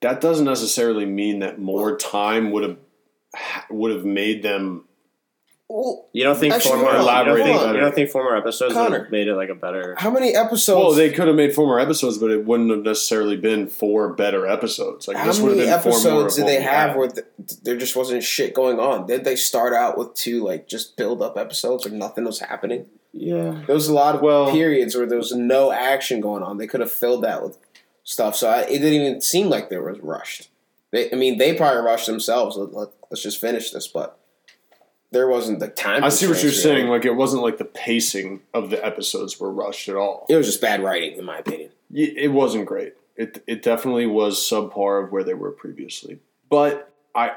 [0.00, 2.76] that doesn't necessarily mean that more time would have
[3.70, 4.84] would have made them.
[5.68, 6.92] Well, You don't think Actually, four more?
[6.94, 7.74] hold on, you, don't think, better.
[7.74, 9.94] you don't think four more episodes would have made it like a better?
[9.98, 10.80] how many episodes?
[10.80, 14.08] Well, they could have made four more episodes, but it wouldn't have necessarily been four
[14.12, 15.06] better episodes.
[15.06, 17.24] Like how this would many have been episodes of did they have where th
[17.62, 19.06] there just wasn't shit going on?
[19.06, 22.86] Did they start out with two like just build up episodes where nothing was happening?
[23.12, 23.62] Yeah.
[23.66, 26.58] There was a lot of Well- periods where there was no action going on.
[26.58, 27.58] They could have filled that with
[28.04, 28.36] stuff.
[28.36, 30.48] So I, it didn't even seem like they was rushed.
[30.90, 32.56] They, I mean, they probably rushed themselves.
[32.56, 34.18] Let, let, us just finish this, but
[35.10, 36.04] there wasn't the time.
[36.04, 36.88] I see what you're constraints, saying.
[36.88, 40.26] Like it wasn't like the pacing of the episodes were rushed at all.
[40.28, 41.70] It was just bad writing, in my opinion.
[41.92, 42.94] It wasn't great.
[43.16, 46.20] It it definitely was subpar of where they were previously.
[46.48, 47.32] But I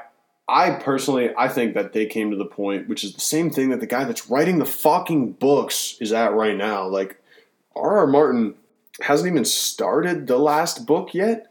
[0.46, 3.70] I personally I think that they came to the point, which is the same thing
[3.70, 6.86] that the guy that's writing the fucking books is at right now.
[6.86, 7.20] Like
[7.74, 8.06] R.R.
[8.06, 8.54] Martin
[9.00, 11.50] hasn't even started the last book yet.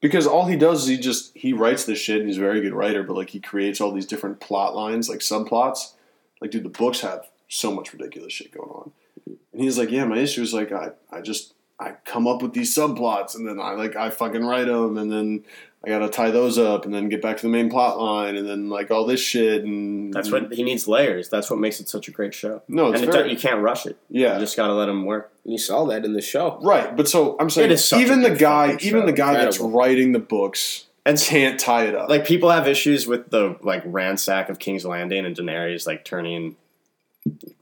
[0.00, 2.62] Because all he does is he just he writes this shit and he's a very
[2.62, 5.92] good writer, but like he creates all these different plot lines, like subplots.
[6.40, 8.92] Like, dude, the books have so much ridiculous shit going on.
[9.26, 12.54] And he's like, yeah, my issue is like I, I just I come up with
[12.54, 15.44] these subplots and then I like I fucking write them and then
[15.84, 18.46] I gotta tie those up and then get back to the main plot line and
[18.46, 21.30] then like all this shit and That's what he needs layers.
[21.30, 22.62] That's what makes it such a great show.
[22.68, 23.96] no it's and very, don't- you can't rush it.
[24.10, 25.32] yeah You just got to let him work.
[25.44, 26.58] You saw that in the show.
[26.62, 29.58] right but so I'm saying It is such even the guy even the guy that's
[29.58, 33.82] writing the books And can't tie it up like people have issues with the like
[33.86, 36.56] ransack of King's Landing and Daenerys like turning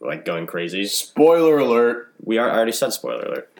[0.01, 0.87] like going crazy.
[0.87, 3.58] spoiler alert We are I already said spoiler alert.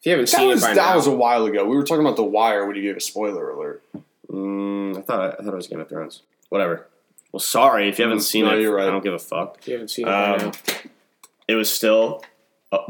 [0.00, 1.76] If you haven't that seen was it by that now, was a while ago we
[1.76, 3.82] were talking about the wire when you gave a spoiler alert
[4.30, 6.22] Mm, I thought I thought it was Game of Thrones.
[6.50, 6.86] Whatever.
[7.32, 8.60] Well, sorry if you haven't Mm, seen no, it.
[8.62, 8.86] you're right.
[8.86, 9.58] I don't give a fuck.
[9.60, 10.52] if you haven't seen it Um,
[11.48, 12.22] It was still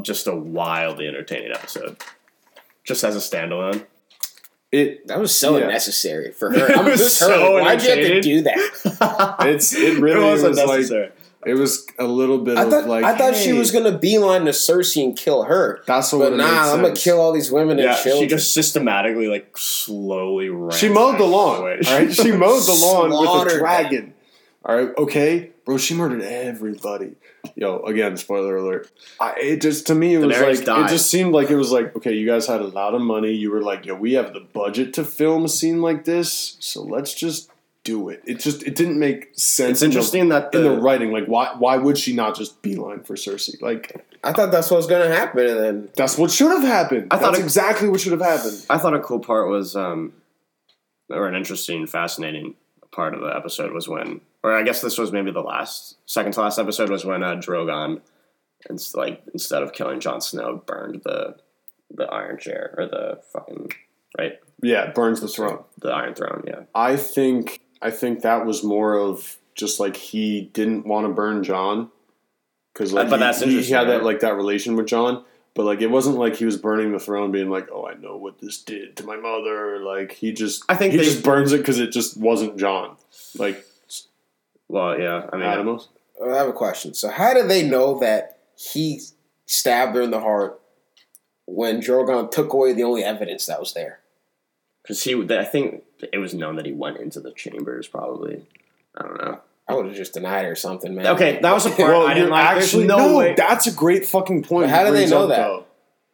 [0.03, 1.97] just a wildly entertaining episode,
[2.83, 3.85] just as a standalone.
[4.71, 5.63] it that was so yeah.
[5.63, 6.71] unnecessary for her.
[6.71, 7.59] It I'm was just so.
[7.59, 9.37] Why'd you have to do that?
[9.41, 11.09] It's- it really was was like- unnecessary.
[11.45, 14.45] It was a little bit I of thought like I thought she was gonna beeline
[14.45, 15.81] to Cersei and kill her.
[15.87, 18.23] that's what But would've nah, I'm gonna kill all these women yeah, and children.
[18.23, 20.71] she just systematically like slowly ran.
[20.77, 21.59] She mowed the lawn.
[21.61, 24.13] All right, she mowed the lawn with a Slaughtered dragon.
[24.63, 25.77] All right, okay, bro.
[25.77, 27.15] She murdered everybody.
[27.55, 28.91] Yo, again, spoiler alert.
[29.19, 30.85] I, it just to me it was Daenerys like died.
[30.85, 33.31] it just seemed like it was like okay, you guys had a lot of money.
[33.31, 36.83] You were like, yo, we have the budget to film a scene like this, so
[36.83, 37.50] let's just
[37.83, 38.21] do it.
[38.25, 39.71] It just it didn't make sense.
[39.71, 41.11] It's interesting that in the, the, in the writing.
[41.11, 43.61] Like, why why would she not just beeline for Cersei?
[43.61, 47.07] Like I thought that's what was gonna happen, and then that's what should have happened.
[47.11, 48.65] I thought that's exactly what should have happened.
[48.69, 50.13] I thought a cool part was, um,
[51.09, 52.55] or an interesting, fascinating
[52.91, 56.33] part of the episode was when, or I guess this was maybe the last, second
[56.33, 58.01] to last episode was when uh, Drogon,
[58.69, 61.35] ins- like instead of killing Jon Snow, burned the
[61.93, 63.71] the Iron Chair or the fucking
[64.17, 65.63] right Yeah, burns the throne.
[65.79, 66.43] the Iron Throne.
[66.47, 71.13] Yeah, I think I think that was more of just like he didn't want to
[71.13, 71.89] burn Jon
[72.73, 75.23] because like but he, that's he, he interesting, had that like that relation with Jon.
[75.53, 78.15] But like it wasn't like he was burning the throne, being like, "Oh, I know
[78.15, 81.51] what this did to my mother." Like he just, I think he they- just burns
[81.51, 82.95] it because it just wasn't Jon.
[83.35, 83.65] Like
[84.69, 85.27] well, yeah.
[85.31, 85.89] I mean, Animals.
[86.25, 86.93] I have a question.
[86.93, 89.01] So how did they know that he
[89.45, 90.61] stabbed her in the heart
[91.45, 93.99] when Drogon took away the only evidence that was there?
[94.83, 95.13] because he.
[95.29, 97.87] I think it was known that he went into the chambers.
[97.87, 98.45] Probably,
[98.97, 99.39] I don't know.
[99.67, 101.07] I would have just denied or something, man.
[101.07, 102.45] Okay, that was a part Well, I didn't like.
[102.45, 103.17] Actually no, no.
[103.17, 103.33] way.
[103.37, 104.65] That's a great fucking point.
[104.67, 105.37] But how do they know that?
[105.37, 105.65] though.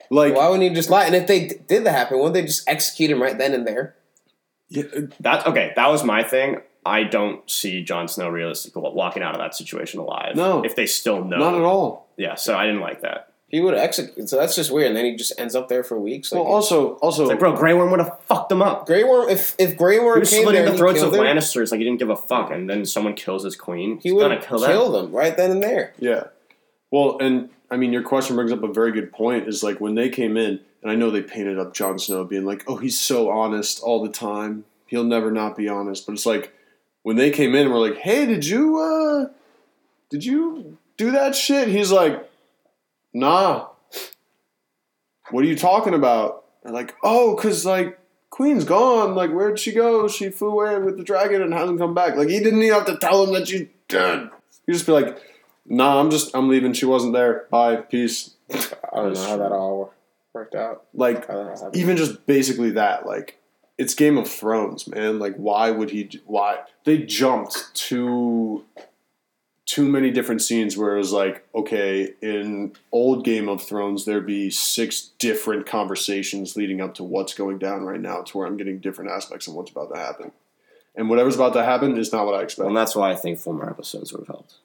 [0.10, 1.06] Like, Why wouldn't he just lie?
[1.06, 3.68] And if they d- did that happen, wouldn't they just execute him right then and
[3.68, 3.96] there?
[4.70, 6.62] yeah, uh, That okay, that was my thing.
[6.86, 10.36] I don't see Jon Snow realistically walking out of that situation alive.
[10.36, 10.64] No.
[10.64, 12.08] if they still know, not at all.
[12.16, 13.34] Yeah, so I didn't like that.
[13.50, 14.28] He would have executed.
[14.28, 14.88] So that's just weird.
[14.88, 16.32] And then he just ends up there for weeks.
[16.34, 18.86] Like, Well, also, also, It's like, bro, Grey Worm would have fucked him up.
[18.86, 19.30] Grey Worm.
[19.30, 21.26] If if Grey He Worm was came slitting there, the and throats he of killed
[21.26, 23.98] him, Lannisters like he didn't give a fuck, and then someone kills his queen.
[23.98, 25.06] he he's would gonna kill killed them.
[25.06, 25.94] them right then and there.
[25.98, 26.26] Yeah.
[26.92, 29.48] Well, and I mean, your question brings up a very good point.
[29.48, 32.46] Is like when they came in, and I know they painted up Jon Snow being
[32.46, 34.66] like, "Oh, he's so honest all the time.
[34.88, 36.52] He'll never not be honest." But it's like
[37.04, 39.30] when they came in, we're like, "Hey, did you, uh,
[40.10, 42.30] did you do that shit?" He's like,
[43.18, 43.68] "Nah."
[45.30, 46.46] What are you talking about?
[46.64, 48.00] They're like, "Oh, cause like
[48.30, 49.16] Queen's gone.
[49.16, 50.08] Like, where'd she go?
[50.08, 52.16] She flew away with the dragon and hasn't come back.
[52.16, 54.30] Like, he didn't even have to tell him that she's dead.
[54.66, 55.18] You just be like."
[55.70, 56.74] Nah, I'm just I'm leaving.
[56.74, 57.46] She wasn't there.
[57.50, 57.78] Bye.
[57.78, 58.36] Peace.
[58.54, 58.58] I
[58.96, 59.94] don't know how that all
[60.34, 60.86] worked out.
[60.94, 63.06] Like I don't know how that even just basically that.
[63.06, 63.40] Like
[63.78, 65.20] it's Game of Thrones, man.
[65.20, 66.22] Like why would he?
[66.26, 68.64] Why they jumped to
[69.68, 74.26] too many different scenes where it was like, okay, in old Game of Thrones, there'd
[74.26, 78.58] be six different conversations leading up to what's going down right now, to where I'm
[78.58, 80.32] getting different aspects of what's about to happen.
[80.96, 82.66] And whatever's about to happen is not what I expect.
[82.68, 84.56] And that's why I think four more episodes would have helped.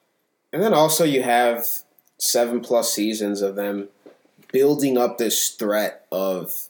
[0.53, 1.65] And then also you have
[2.17, 3.89] seven plus seasons of them
[4.53, 6.67] building up this threat of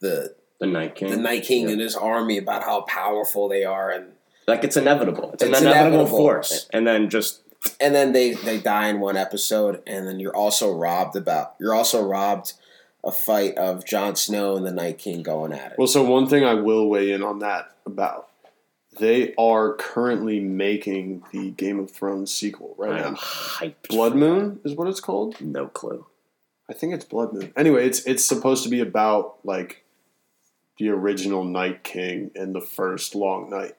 [0.00, 1.10] the The Night King.
[1.10, 1.72] the Night King Yeah.
[1.72, 4.12] and his army about how powerful they are, and
[4.48, 5.30] Like it's inevitable.
[5.34, 6.16] It's, It's an inevitable, inevitable.
[6.16, 6.66] force.
[6.72, 7.40] And then just
[7.80, 11.74] and then they they die in one episode, and then you're also robbed about you're
[11.74, 12.54] also robbed
[13.04, 15.78] a fight of Jon Snow and the Night King going at it.
[15.78, 18.28] Well, so one thing I will weigh in on that about
[18.98, 23.18] they are currently making the Game of Thrones sequel right I'm now.
[23.18, 23.88] hyped.
[23.88, 25.40] Blood Moon is what it's called.
[25.40, 26.06] No clue.
[26.70, 27.52] I think it's Blood Moon.
[27.56, 29.84] Anyway, it's it's supposed to be about like
[30.78, 33.74] the original Night King and the first Long Night,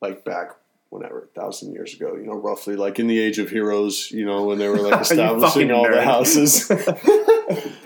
[0.00, 0.50] like back
[0.94, 2.14] whenever a thousand years ago.
[2.16, 4.10] You know, roughly like in the Age of Heroes.
[4.10, 6.70] You know, when they were like establishing fucking all the houses.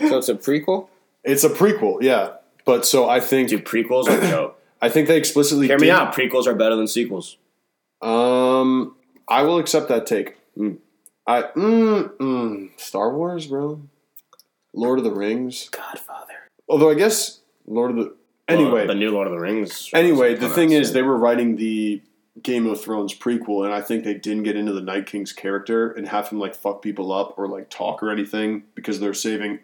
[0.09, 0.87] So it's a prequel.
[1.25, 2.35] it's a prequel, yeah.
[2.65, 4.63] But so I think Dude, prequels are dope.
[4.81, 6.15] I think they explicitly Hear me did- out.
[6.15, 7.37] Prequels are better than sequels.
[8.01, 8.95] Um,
[9.27, 10.37] I will accept that take.
[10.57, 10.79] Mm.
[11.27, 13.83] I mm, mm, Star Wars, bro.
[14.73, 15.69] Lord of the Rings.
[15.71, 16.49] Godfather.
[16.69, 18.15] Although I guess Lord of the
[18.47, 18.87] anyway.
[18.87, 19.91] the new Lord of the Rings.
[19.93, 22.01] anyway, the thing is, they were writing the
[22.43, 25.91] Game of Thrones prequel, and I think they didn't get into the Night King's character
[25.91, 29.61] and have him like fuck people up or like talk or anything because they're saving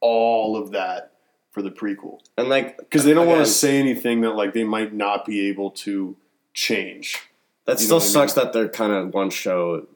[0.00, 1.12] all of that
[1.50, 4.62] for the prequel and like because they don't want to say anything that like they
[4.62, 6.16] might not be able to
[6.52, 7.28] change.
[7.64, 9.86] That you still what I sucks that they're kind of one show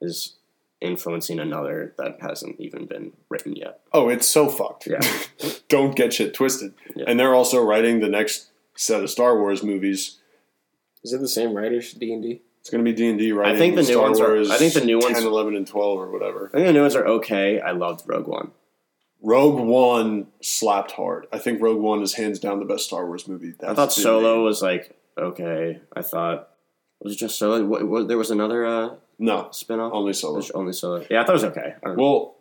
[0.00, 0.36] is
[0.80, 3.80] influencing another that hasn't even been written yet.
[3.92, 4.86] Oh, it's so fucked.
[4.86, 5.00] Yeah.
[5.68, 6.74] Don't get shit twisted.
[6.94, 7.04] Yeah.
[7.08, 10.17] And they're also writing the next set of Star Wars movies.
[11.08, 11.94] Is it the same writers?
[11.94, 12.42] D and D.
[12.60, 13.54] It's going to be D and D, right?
[13.54, 15.56] I think the new Star ones are- Wars I think the new 10, ones- 11,
[15.56, 16.50] and twelve or whatever.
[16.52, 17.60] I think the new ones are okay.
[17.60, 18.50] I loved Rogue One.
[19.22, 21.26] Rogue One slapped hard.
[21.32, 23.54] I think Rogue One is hands down the best Star Wars movie.
[23.66, 24.42] I thought Solo made.
[24.44, 25.80] was like okay.
[25.96, 26.50] I thought
[27.00, 27.64] was it just Solo?
[27.64, 29.92] What, what, there was another uh, no spinoff.
[29.94, 30.42] only Solo.
[30.54, 31.06] Only Solo.
[31.10, 31.74] Yeah, I thought it was okay.
[31.82, 32.02] I don't know.
[32.02, 32.36] Well,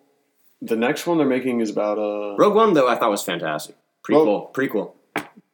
[0.62, 2.36] the next one they're making is about uh.
[2.38, 3.78] Rogue One though, I thought was fantastic.
[4.08, 4.92] Prequel, prequel.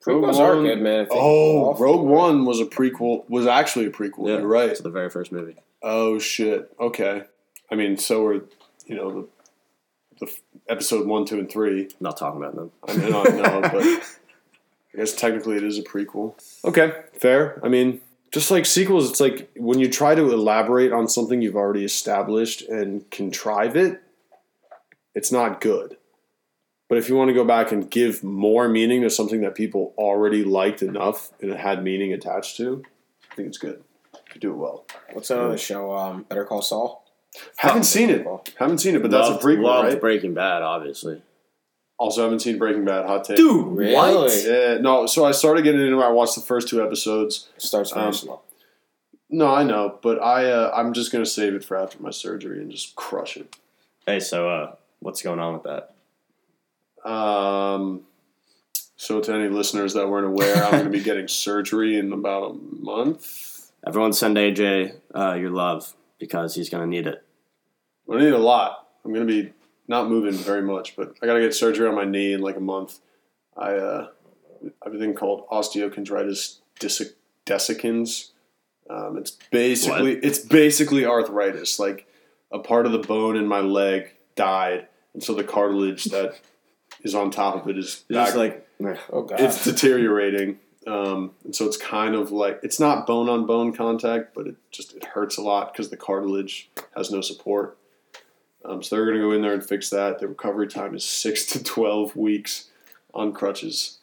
[0.05, 0.99] Rogue Prequels are One- good, man.
[1.01, 3.27] if they Oh, off Rogue the- One was a prequel.
[3.29, 4.27] Was actually a prequel.
[4.27, 4.75] Yeah, You're right.
[4.75, 5.55] To the very first movie.
[5.81, 6.71] Oh shit.
[6.79, 7.23] Okay.
[7.71, 8.33] I mean, so are
[8.85, 9.27] you know the
[10.19, 11.83] the f- episode one, two, and three.
[11.83, 12.71] I'm not talking about them.
[12.87, 13.75] I mean, I know, but
[14.93, 16.35] I guess technically it is a prequel.
[16.63, 17.59] Okay, fair.
[17.63, 17.99] I mean,
[18.31, 22.61] just like sequels, it's like when you try to elaborate on something you've already established
[22.61, 24.01] and contrive it,
[25.15, 25.97] it's not good.
[26.89, 29.93] But if you want to go back and give more meaning to something that people
[29.97, 32.83] already liked enough and it had meaning attached to,
[33.31, 33.83] I think it's good.
[34.35, 34.85] You do it well.
[35.13, 35.95] What's another show?
[35.95, 37.05] Um, Better Call Saul.
[37.57, 38.27] Haven't seen it.
[38.59, 40.01] Haven't seen it, but that's a Loved- prequel, loved right?
[40.01, 41.21] Breaking Bad, obviously.
[41.97, 43.05] Also, haven't seen Breaking Bad.
[43.05, 43.37] Hot take.
[43.37, 43.93] Dude, Really?
[43.95, 44.43] what?
[44.45, 45.05] Yeah, no.
[45.05, 46.03] So I started getting into it.
[46.03, 47.49] I watched the first two episodes.
[47.55, 48.41] It Starts very Um, slow.
[49.29, 52.61] No, I know, but I uh, I'm just gonna save it for after my surgery
[52.61, 53.55] and just crush it.
[54.05, 55.92] Hey, so uh, what's going on with that?
[57.03, 58.01] Um,
[58.95, 62.53] so to any listeners that weren't aware, I'm gonna be getting surgery in about a
[62.53, 63.71] month.
[63.85, 67.23] Everyone send AJ uh, your love because he's gonna need it.
[68.11, 68.87] I need a lot.
[69.03, 69.53] I'm gonna be
[69.87, 72.61] not moving very much, but I gotta get surgery on my knee in like a
[72.61, 72.99] month.
[73.57, 74.07] I uh,
[74.85, 76.59] everything called osteochondritis
[77.45, 78.29] dissecans.
[78.89, 81.79] Um, it's basically it's basically arthritis.
[81.79, 82.07] Like
[82.51, 86.39] a part of the bone in my leg died, and so the cartilage that
[87.03, 88.67] is on top of it is It's back, like
[89.11, 89.39] Oh god.
[89.39, 90.59] it's deteriorating.
[90.85, 94.55] Um, and so it's kind of like it's not bone on bone contact, but it
[94.71, 97.77] just it hurts a lot because the cartilage has no support.
[98.65, 100.19] Um, so they're going to go in there and fix that.
[100.19, 102.69] The recovery time is six to twelve weeks
[103.13, 103.99] on crutches,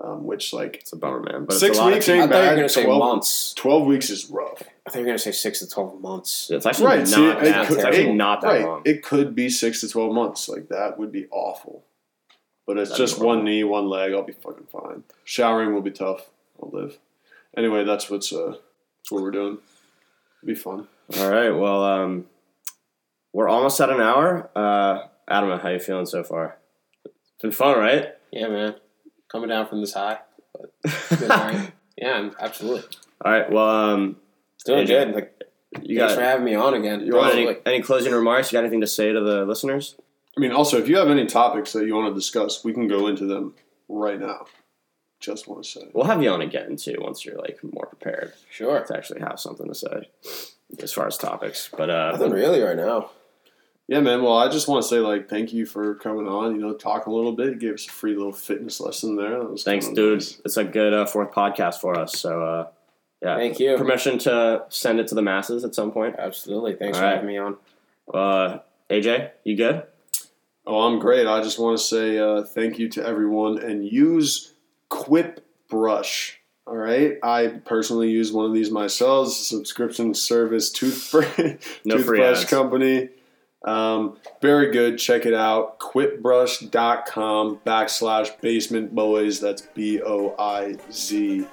[0.00, 1.44] um, which like it's a bummer, man.
[1.44, 2.98] But Six it's a lot weeks Of I ain't thought you were gonna say 12
[2.98, 3.54] months.
[3.54, 4.62] twelve weeks is rough.
[4.86, 6.50] I think you're gonna say six to twelve months.
[6.50, 7.66] it's actually Right, not see, it that.
[7.68, 8.64] could- it's actually it- not that right.
[8.64, 8.82] long.
[8.86, 10.48] It could be six to twelve months.
[10.48, 11.84] Like that would be awful.
[12.66, 14.12] But it's That'd just one knee, one leg.
[14.12, 15.04] I'll be fucking fine.
[15.24, 16.30] Showering will be tough.
[16.62, 16.98] I'll live.
[17.56, 18.54] Anyway, that's what's uh,
[18.98, 19.58] that's what we're doing.
[20.42, 20.86] It'll be fun.
[21.18, 21.50] All right.
[21.50, 22.26] Well, um,
[23.32, 24.50] we're almost at an hour.
[24.54, 26.56] Uh, Adam, how you feeling so far?
[27.04, 28.08] It's been fun, right?
[28.30, 28.74] Yeah, man.
[29.30, 30.18] Coming down from this high.
[30.52, 31.72] But it's been all right.
[31.96, 32.84] Yeah, absolutely.
[33.24, 33.50] All right.
[33.50, 34.16] Well, um,
[34.64, 35.14] Doing AJ, good.
[35.14, 35.44] Like,
[35.82, 37.00] you thanks got for having me on again.
[37.00, 38.50] you want any, any closing remarks?
[38.50, 39.96] You got anything to say to the listeners?
[40.36, 42.88] I mean, also, if you have any topics that you want to discuss, we can
[42.88, 43.54] go into them
[43.88, 44.46] right now.
[45.20, 45.82] Just want to say.
[45.92, 48.80] We'll have you on again too once you're like more prepared Sure.
[48.80, 50.08] to actually have something to say
[50.82, 51.68] as far as topics.
[51.76, 53.10] But uh, Nothing really right now.
[53.88, 54.22] Yeah, man.
[54.22, 56.54] Well, I just want to say, like, thank you for coming on.
[56.54, 57.48] You know, talk a little bit.
[57.48, 59.38] You gave us a free little fitness lesson there.
[59.40, 60.14] That was thanks, dude.
[60.20, 60.40] nice.
[60.44, 62.18] It's a good uh, fourth podcast for us.
[62.18, 62.66] So uh,
[63.20, 63.76] yeah, Thank you.
[63.76, 66.16] Permission to send it to the masses at some point.
[66.18, 66.74] Absolutely.
[66.74, 67.14] Thanks All for right.
[67.16, 67.56] having me on.
[68.12, 68.58] Uh,
[68.90, 69.82] AJ, you good?
[70.66, 71.26] Oh, I'm great.
[71.26, 74.54] I just want to say uh, thank you to everyone and use
[74.88, 76.40] Quip Brush.
[76.66, 77.18] All right.
[77.22, 79.32] I personally use one of these myself.
[79.32, 83.08] Subscription service toothbrush, No toothbrush company.
[83.64, 84.98] Um, very good.
[84.98, 85.80] Check it out.
[85.80, 89.40] Quipbrush.com backslash basement boys.
[89.40, 91.46] That's B O I Z.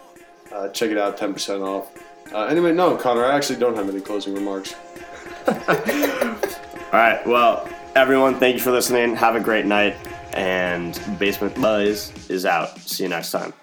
[0.51, 1.17] Uh, check it out.
[1.17, 1.91] 10% off.
[2.33, 4.75] Uh, anyway, no, Connor, I actually don't have any closing remarks.
[5.47, 5.55] All
[6.93, 7.21] right.
[7.25, 7.67] Well,
[7.99, 9.15] everyone, thank you for listening.
[9.15, 9.95] Have a great night.
[10.33, 12.79] And Basement Buzz is out.
[12.79, 13.53] See you next time.